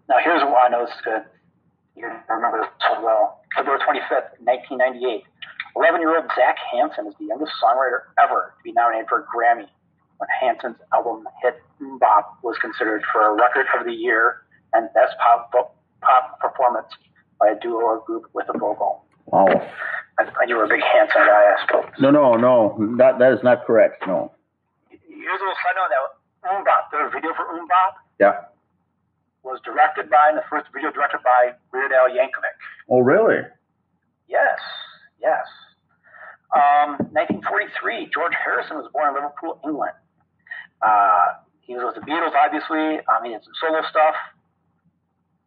Now, 0.09 0.17
here's 0.23 0.41
what 0.41 0.65
I 0.65 0.69
know 0.69 0.85
this 0.85 0.93
is 0.93 1.01
good. 1.05 1.23
You 1.95 2.09
remember 2.29 2.65
this 2.65 2.69
so 2.81 3.01
well. 3.05 3.41
February 3.55 3.79
25th, 3.79 4.41
1998. 4.41 5.23
11 5.75 6.01
year 6.01 6.17
old 6.17 6.29
Zac 6.35 6.57
Hanson 6.71 7.07
is 7.07 7.13
the 7.19 7.25
youngest 7.25 7.53
songwriter 7.63 8.11
ever 8.23 8.53
to 8.57 8.63
be 8.63 8.71
nominated 8.73 9.07
for 9.09 9.19
a 9.19 9.23
Grammy 9.23 9.67
when 10.17 10.29
Hanson's 10.39 10.77
album 10.93 11.27
hit 11.41 11.61
Bop 11.99 12.37
was 12.43 12.57
considered 12.61 13.01
for 13.11 13.21
a 13.29 13.33
record 13.33 13.65
of 13.79 13.85
the 13.85 13.93
year 13.93 14.43
and 14.73 14.89
best 14.93 15.13
pop, 15.19 15.51
pop 16.01 16.39
performance 16.39 16.87
by 17.39 17.49
a 17.49 17.59
duo 17.59 17.79
or 17.81 18.03
group 18.05 18.25
with 18.33 18.45
a 18.53 18.57
vocal. 18.57 19.03
Wow. 19.27 19.47
And 20.19 20.29
you 20.49 20.55
were 20.55 20.65
a 20.65 20.67
big 20.67 20.81
Hanson 20.83 21.21
guy, 21.25 21.41
I 21.41 21.55
suppose. 21.65 21.89
No, 21.99 22.11
no, 22.11 22.35
no. 22.35 22.77
That, 22.97 23.17
that 23.19 23.33
is 23.33 23.39
not 23.43 23.65
correct. 23.65 24.03
No. 24.05 24.31
Here's 24.89 24.99
a 25.39 25.43
little 25.43 25.55
side 25.63 25.75
note 25.75 25.89
that 25.89 26.49
MMMBop, 26.49 26.91
the 26.91 27.09
video 27.13 27.33
for 27.33 27.45
MMMBop, 27.45 27.93
Yeah. 28.19 28.45
was 29.43 29.59
directed 29.65 30.09
by, 30.09 30.29
and 30.29 30.37
the 30.37 30.43
first 30.49 30.67
video 30.73 30.91
directed 30.91 31.21
by 31.23 31.53
Weird 31.73 31.91
Al 31.91 32.09
Yankovic. 32.09 32.53
Oh, 32.89 32.99
really? 32.99 33.41
Yes, 34.27 34.59
yes. 35.21 35.45
Um, 36.51 36.99
1943, 37.15 38.11
George 38.11 38.33
Harrison 38.35 38.75
was 38.77 38.89
born 38.91 39.09
in 39.09 39.15
Liverpool, 39.15 39.59
England. 39.63 39.95
Uh, 40.83 41.39
he 41.63 41.75
was 41.79 41.85
with 41.87 41.95
the 41.95 42.03
Beatles, 42.03 42.35
obviously. 42.35 42.99
Um, 43.07 43.23
he 43.23 43.31
did 43.31 43.39
some 43.45 43.55
solo 43.61 43.79
stuff. 43.87 44.15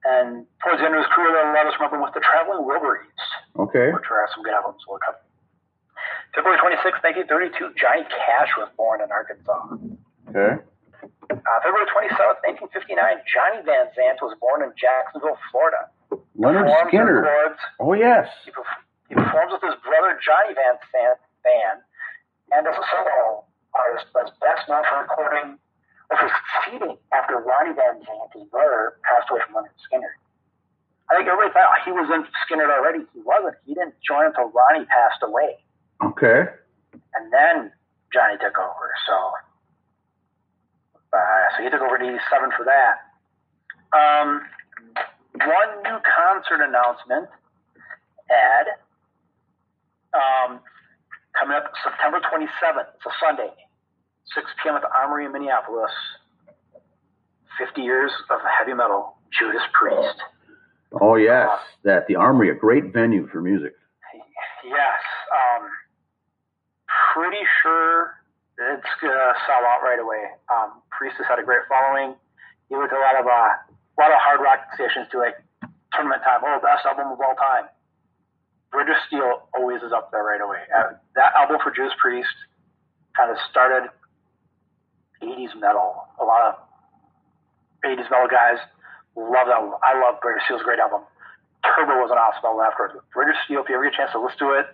And 0.05 0.45
towards 0.65 0.81
the 0.81 0.87
end 0.89 0.95
of 0.97 1.01
his 1.05 1.11
career, 1.13 1.33
a 1.33 1.53
lot 1.53 1.65
of 1.65 1.73
us 1.73 1.77
remember 1.81 1.97
him 2.01 2.05
with 2.05 2.13
the 2.17 2.21
Traveling 2.25 2.65
Wilburys, 2.65 3.09
Okay. 3.57 3.89
which 3.93 4.05
are 4.13 4.29
some 4.33 4.45
good 4.45 4.53
albums 4.53 4.81
look 4.89 5.01
up. 5.09 5.25
February 6.37 6.61
26, 6.61 7.01
1932, 7.05 7.73
Johnny 7.81 8.05
Cash 8.13 8.53
was 8.61 8.69
born 8.77 9.01
in 9.01 9.09
Arkansas. 9.13 9.77
Okay. 10.33 10.61
Uh, 11.33 11.59
February 11.65 11.89
27th, 11.89 12.41
1959, 12.45 12.97
Johnny 13.29 13.61
Van 13.65 13.89
Zant 13.97 14.21
was 14.21 14.37
born 14.41 14.61
in 14.65 14.73
Jacksonville, 14.77 15.37
Florida. 15.53 15.89
Lynyrd 16.37 16.69
Skynyrd. 16.91 17.23
records 17.25 17.61
Oh, 17.81 17.93
yes. 17.95 18.29
He, 18.45 18.51
he 19.09 19.14
performs 19.14 19.53
with 19.53 19.62
his 19.62 19.77
brother 19.85 20.19
Johnny 20.25 20.55
Van 20.55 20.77
Zant 20.93 21.21
band, 21.45 21.79
and 22.53 22.67
as 22.67 22.75
a 22.77 22.85
solo 22.88 23.45
artist, 23.75 24.07
is 24.25 24.31
best 24.40 24.64
known 24.69 24.83
for 24.88 25.03
recording 25.05 25.59
or 26.11 26.17
for 26.17 26.29
succeeding 26.31 26.97
after 27.12 27.37
Ronnie 27.40 27.75
Van 27.77 28.01
Zant, 28.01 28.31
his 28.33 28.45
brother, 28.49 28.97
passed 29.05 29.29
away 29.31 29.40
from 29.45 29.61
Lynyrd 29.61 29.77
Skynyrd. 29.85 30.17
I 31.12 31.17
think 31.21 31.29
everybody 31.29 31.53
thought 31.53 31.85
he 31.85 31.93
was 31.93 32.09
in 32.09 32.25
Skinner 32.45 32.64
already. 32.73 33.05
He 33.12 33.21
wasn't. 33.21 33.57
He 33.69 33.75
didn't 33.75 33.95
join 34.01 34.25
until 34.33 34.49
Ronnie 34.49 34.87
passed 34.88 35.21
away, 35.23 35.61
Okay. 36.03 36.49
and 37.12 37.25
then 37.33 37.73
Johnny 38.12 38.38
took 38.40 38.57
over. 38.57 38.88
So, 39.07 39.17
uh, 41.12 41.45
so 41.57 41.62
he 41.62 41.69
took 41.71 41.83
over 41.83 41.97
in 42.01 42.09
'87 42.17 42.51
for 42.57 42.64
that. 42.64 43.05
Um, 43.93 44.49
one 45.45 45.71
new 45.85 45.99
concert 46.09 46.64
announcement 46.64 47.29
ad 48.31 48.67
um, 50.14 50.61
coming 51.38 51.57
up 51.57 51.72
September 51.83 52.20
27th. 52.20 52.88
It's 52.94 53.07
a 53.07 53.14
Sunday, 53.20 53.50
6 54.35 54.46
p.m. 54.62 54.77
at 54.77 54.83
the 54.83 54.90
Armory 54.96 55.27
in 55.27 55.33
Minneapolis. 55.33 55.90
50 57.59 57.83
years 57.83 58.11
of 58.31 58.40
heavy 58.59 58.74
metal, 58.74 59.14
Judas 59.38 59.62
Priest. 59.72 60.18
Oh, 61.00 61.14
yes. 61.16 61.48
That 61.85 62.07
the 62.07 62.16
Armory, 62.16 62.50
a 62.50 62.55
great 62.55 62.92
venue 62.92 63.29
for 63.29 63.40
music. 63.40 63.74
Yes, 64.64 65.00
um, 65.29 65.68
pretty 67.12 67.44
sure 67.62 68.16
it's 68.57 68.92
gonna 69.03 69.33
sell 69.46 69.61
out 69.61 69.85
right 69.85 70.00
away. 70.00 70.24
Um, 70.48 70.81
Priest 70.90 71.16
has 71.18 71.27
had 71.29 71.38
a 71.38 71.44
great 71.44 71.68
following. 71.68 72.16
You 72.70 72.81
look 72.81 72.90
at 72.90 72.96
a 72.96 73.05
lot 73.05 73.20
of 73.20 73.27
uh, 73.27 73.53
a 73.61 73.96
lot 74.00 74.11
of 74.11 74.18
hard 74.24 74.40
rock 74.40 74.64
stations 74.74 75.07
do 75.12 75.18
like 75.20 75.37
tournament 75.92 76.22
time. 76.24 76.40
Oh, 76.42 76.59
best 76.64 76.87
album 76.87 77.12
of 77.12 77.20
all 77.20 77.37
time. 77.37 77.68
British 78.75 78.99
Steel 79.07 79.47
always 79.55 79.79
is 79.87 79.95
up 79.95 80.11
there 80.11 80.27
right 80.27 80.43
away. 80.43 80.67
Uh, 80.67 80.99
that 81.15 81.31
album 81.39 81.63
for 81.63 81.71
Judas 81.71 81.95
Priest 82.03 82.35
kind 83.15 83.31
of 83.31 83.39
started 83.47 83.87
80s 85.23 85.55
metal. 85.55 86.11
A 86.19 86.25
lot 86.27 86.43
of 86.43 86.53
80s 87.87 88.11
metal 88.11 88.27
guys 88.27 88.59
love 89.15 89.47
that 89.47 89.63
album. 89.63 89.79
I 89.79 89.95
love 90.03 90.19
British 90.19 90.43
Steel's 90.51 90.67
great 90.67 90.83
album. 90.83 91.07
Turbo 91.63 92.03
was 92.03 92.11
an 92.11 92.19
awesome 92.19 92.43
album 92.43 92.67
afterwards. 92.67 92.99
British 93.15 93.39
Steel, 93.47 93.63
if 93.63 93.71
you 93.71 93.79
ever 93.79 93.87
get 93.87 93.95
a 93.95 93.97
chance 93.97 94.11
to 94.11 94.19
listen 94.19 94.43
to 94.43 94.59
it, 94.59 94.67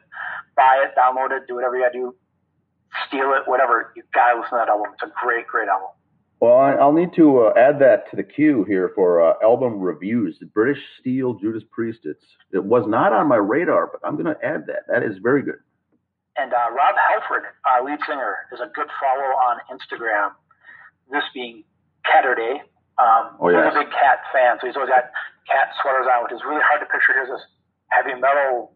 buy 0.56 0.80
it, 0.80 0.96
download 0.96 1.36
it, 1.36 1.44
do 1.44 1.60
whatever 1.60 1.76
you 1.76 1.84
gotta 1.84 1.92
do, 1.92 2.16
steal 3.06 3.36
it, 3.36 3.44
whatever. 3.44 3.92
You 3.94 4.02
gotta 4.16 4.40
listen 4.40 4.56
to 4.56 4.64
that 4.64 4.72
album. 4.72 4.96
It's 4.96 5.04
a 5.04 5.12
great, 5.12 5.44
great 5.44 5.68
album. 5.68 5.92
Well, 6.40 6.56
I, 6.56 6.72
I'll 6.72 6.92
need 6.92 7.12
to 7.16 7.40
uh, 7.40 7.52
add 7.56 7.78
that 7.80 8.08
to 8.10 8.16
the 8.16 8.22
queue 8.22 8.64
here 8.64 8.92
for 8.94 9.20
uh, 9.20 9.34
album 9.42 9.78
reviews. 9.78 10.38
British 10.54 10.82
Steel, 10.98 11.34
Judas 11.34 11.62
Priest. 11.70 12.00
It's 12.04 12.24
it 12.52 12.64
was 12.64 12.84
not 12.88 13.12
on 13.12 13.28
my 13.28 13.36
radar, 13.36 13.90
but 13.92 14.00
I'm 14.06 14.16
going 14.16 14.34
to 14.34 14.40
add 14.44 14.64
that. 14.66 14.88
That 14.88 15.02
is 15.02 15.18
very 15.22 15.42
good. 15.42 15.60
And 16.38 16.52
uh, 16.54 16.72
Rob 16.72 16.96
Halford, 16.96 17.44
our 17.68 17.84
lead 17.84 18.00
singer, 18.08 18.48
is 18.52 18.60
a 18.60 18.72
good 18.72 18.88
follow 18.96 19.28
on 19.36 19.60
Instagram. 19.68 20.32
This 21.12 21.24
being 21.34 21.64
Catterday. 22.08 22.64
Um, 22.96 23.36
Oh, 23.36 23.48
yes. 23.52 23.68
He's 23.68 23.76
a 23.76 23.84
big 23.84 23.92
cat 23.92 24.24
fan, 24.32 24.56
so 24.60 24.66
he's 24.66 24.76
always 24.76 24.88
got 24.88 25.12
cat 25.44 25.76
sweaters 25.82 26.08
on, 26.08 26.24
which 26.24 26.32
is 26.32 26.40
really 26.48 26.64
hard 26.64 26.80
to 26.80 26.88
picture. 26.88 27.12
Here's 27.12 27.28
this 27.28 27.44
heavy 27.92 28.16
metal 28.16 28.72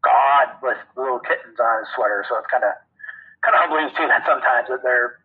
god 0.00 0.56
with 0.64 0.76
little 0.96 1.20
kittens 1.20 1.56
on 1.60 1.84
his 1.84 1.88
sweater, 1.96 2.24
so 2.28 2.36
it's 2.40 2.48
kind 2.48 2.64
of 2.64 2.72
kind 3.44 3.52
of 3.56 3.60
humbling 3.60 3.88
to 3.88 3.94
see 3.96 4.08
that 4.08 4.24
sometimes 4.24 4.68
that 4.72 4.80
they're 4.80 5.20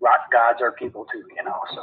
rock 0.00 0.30
gods 0.32 0.60
are 0.62 0.72
people 0.72 1.06
too, 1.12 1.22
you 1.36 1.42
know. 1.44 1.58
So 1.74 1.82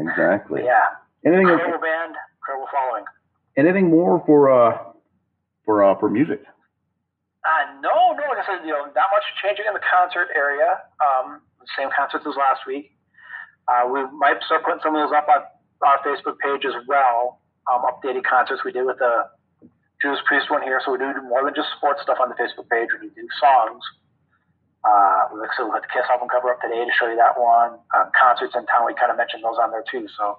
Exactly. 0.00 0.62
yeah, 0.64 0.98
Anything 1.24 1.48
incredible 1.48 1.78
band, 1.80 2.14
incredible 2.38 2.68
following. 2.72 3.04
anything 3.56 3.90
more 3.90 4.22
for 4.26 4.50
uh 4.50 4.78
for 5.64 5.84
uh 5.84 5.98
for 5.98 6.10
music? 6.10 6.42
Uh, 7.44 7.76
no, 7.84 8.16
no, 8.16 8.24
like 8.32 8.40
I 8.40 8.46
said, 8.48 8.64
you 8.64 8.72
know, 8.72 8.88
not 8.96 9.08
much 9.12 9.26
changing 9.44 9.66
in 9.68 9.74
the 9.76 9.84
concert 9.84 10.28
area. 10.34 10.80
Um, 11.04 11.42
same 11.76 11.90
concerts 11.92 12.24
as 12.26 12.32
last 12.40 12.64
week. 12.66 12.96
Uh, 13.68 13.84
we 13.84 14.00
might 14.16 14.40
start 14.48 14.64
putting 14.64 14.80
some 14.82 14.96
of 14.96 15.04
those 15.04 15.12
up 15.12 15.28
on 15.28 15.44
our 15.84 16.00
Facebook 16.00 16.40
page 16.40 16.64
as 16.64 16.72
well. 16.88 17.40
Um, 17.68 17.84
updated 17.84 18.24
concerts 18.24 18.64
we 18.64 18.72
did 18.72 18.84
with 18.88 18.96
the 18.96 19.28
Judas 20.00 20.20
Priest 20.24 20.48
one 20.50 20.62
here. 20.64 20.80
So 20.84 20.92
we 20.92 20.98
do 20.98 21.12
more 21.28 21.44
than 21.44 21.52
just 21.54 21.68
sports 21.76 22.00
stuff 22.00 22.16
on 22.20 22.28
the 22.32 22.36
Facebook 22.40 22.64
page. 22.72 22.88
We 23.00 23.08
do 23.12 23.28
songs. 23.40 23.80
Uh, 24.84 25.32
we 25.32 25.40
so 25.56 25.64
we 25.64 25.80
the 25.80 25.88
Kiss 25.88 26.04
album 26.12 26.28
cover 26.28 26.52
up 26.52 26.60
today 26.60 26.84
to 26.84 26.92
show 26.92 27.08
you 27.08 27.16
that 27.16 27.40
one. 27.40 27.80
Um, 27.96 28.12
concerts 28.12 28.52
in 28.52 28.68
town, 28.68 28.84
we 28.84 28.92
kind 28.92 29.08
of 29.08 29.16
mentioned 29.16 29.40
those 29.40 29.56
on 29.56 29.72
there 29.72 29.84
too. 29.88 30.04
So 30.12 30.38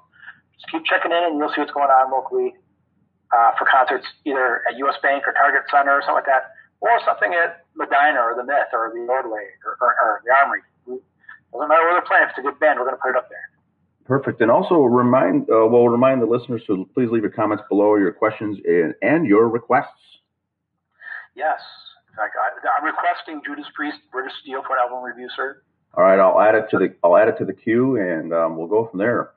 just 0.53 0.69
keep 0.69 0.85
checking 0.85 1.09
in 1.09 1.33
and 1.33 1.41
you'll 1.41 1.49
see 1.49 1.65
what's 1.65 1.73
going 1.73 1.89
on 1.89 2.13
locally 2.13 2.53
uh, 3.33 3.57
for 3.57 3.65
concerts 3.65 4.05
either 4.21 4.61
at 4.69 4.77
US 4.85 5.01
Bank 5.01 5.25
or 5.25 5.33
Target 5.33 5.65
Center 5.73 5.97
or 5.97 6.01
something 6.05 6.21
like 6.21 6.29
that, 6.29 6.53
or 6.77 6.93
something 7.01 7.33
at 7.33 7.65
Medina 7.73 8.21
or 8.21 8.37
the 8.37 8.45
Myth 8.45 8.69
or 8.69 8.93
the 8.93 9.01
Ordway 9.09 9.49
or, 9.65 9.81
or, 9.81 9.91
or 9.97 10.21
the 10.21 10.31
Armory. 10.31 10.61
Doesn't 10.85 11.69
matter 11.69 11.81
where 11.81 11.97
they're 11.97 12.05
playing. 12.05 12.29
If 12.29 12.37
it's 12.37 12.39
a 12.39 12.45
good 12.45 12.59
band, 12.59 12.79
we're 12.79 12.85
going 12.85 12.97
to 12.97 13.01
put 13.01 13.11
it 13.11 13.17
up 13.17 13.29
there. 13.29 13.49
Perfect. 14.05 14.41
And 14.41 14.51
also 14.51 14.75
remind 14.85 15.49
uh, 15.49 15.65
we'll 15.65 15.89
remind 15.89 16.21
the 16.21 16.27
listeners 16.27 16.61
to 16.67 16.87
please 16.93 17.09
leave 17.09 17.23
your 17.23 17.31
comments 17.31 17.63
below 17.69 17.95
your 17.95 18.11
questions 18.11 18.59
and, 18.65 18.93
and 19.01 19.25
your 19.25 19.49
requests. 19.49 20.21
Yes. 21.33 21.59
Fact, 22.15 22.35
I, 22.39 22.67
I'm 22.79 22.85
requesting 22.85 23.41
Judas 23.45 23.65
Priest, 23.75 23.97
British 24.11 24.33
Steel 24.41 24.61
for 24.65 24.73
an 24.75 24.83
album 24.83 25.03
review, 25.03 25.29
sir. 25.35 25.61
All 25.93 26.03
right, 26.03 26.19
I'll 26.19 26.39
add 26.41 26.55
it 26.55 26.69
to 26.71 26.77
the 26.77 26.93
I'll 27.03 27.15
add 27.15 27.29
it 27.29 27.37
to 27.39 27.45
the 27.45 27.53
queue, 27.53 27.95
and 27.97 28.33
um, 28.33 28.57
we'll 28.57 28.67
go 28.67 28.87
from 28.89 28.99
there. 28.99 29.31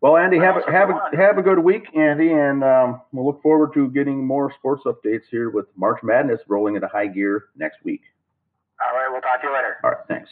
Well, 0.00 0.16
Andy, 0.16 0.38
have 0.38 0.56
a, 0.56 0.70
have 0.70 0.88
a, 0.88 1.16
have 1.16 1.36
a 1.36 1.42
good 1.42 1.58
week, 1.58 1.84
Andy, 1.94 2.32
and 2.32 2.64
um, 2.64 3.02
we'll 3.12 3.26
look 3.26 3.42
forward 3.42 3.74
to 3.74 3.90
getting 3.90 4.26
more 4.26 4.50
sports 4.58 4.82
updates 4.86 5.28
here 5.30 5.50
with 5.50 5.66
March 5.76 6.00
Madness 6.02 6.40
rolling 6.48 6.74
into 6.74 6.88
high 6.88 7.06
gear 7.06 7.44
next 7.54 7.84
week. 7.84 8.00
All 8.80 8.96
right. 8.96 9.08
We'll 9.12 9.20
talk 9.20 9.42
to 9.42 9.48
you 9.48 9.52
later. 9.52 9.76
All 9.84 9.90
right, 9.90 10.00
thanks. 10.08 10.30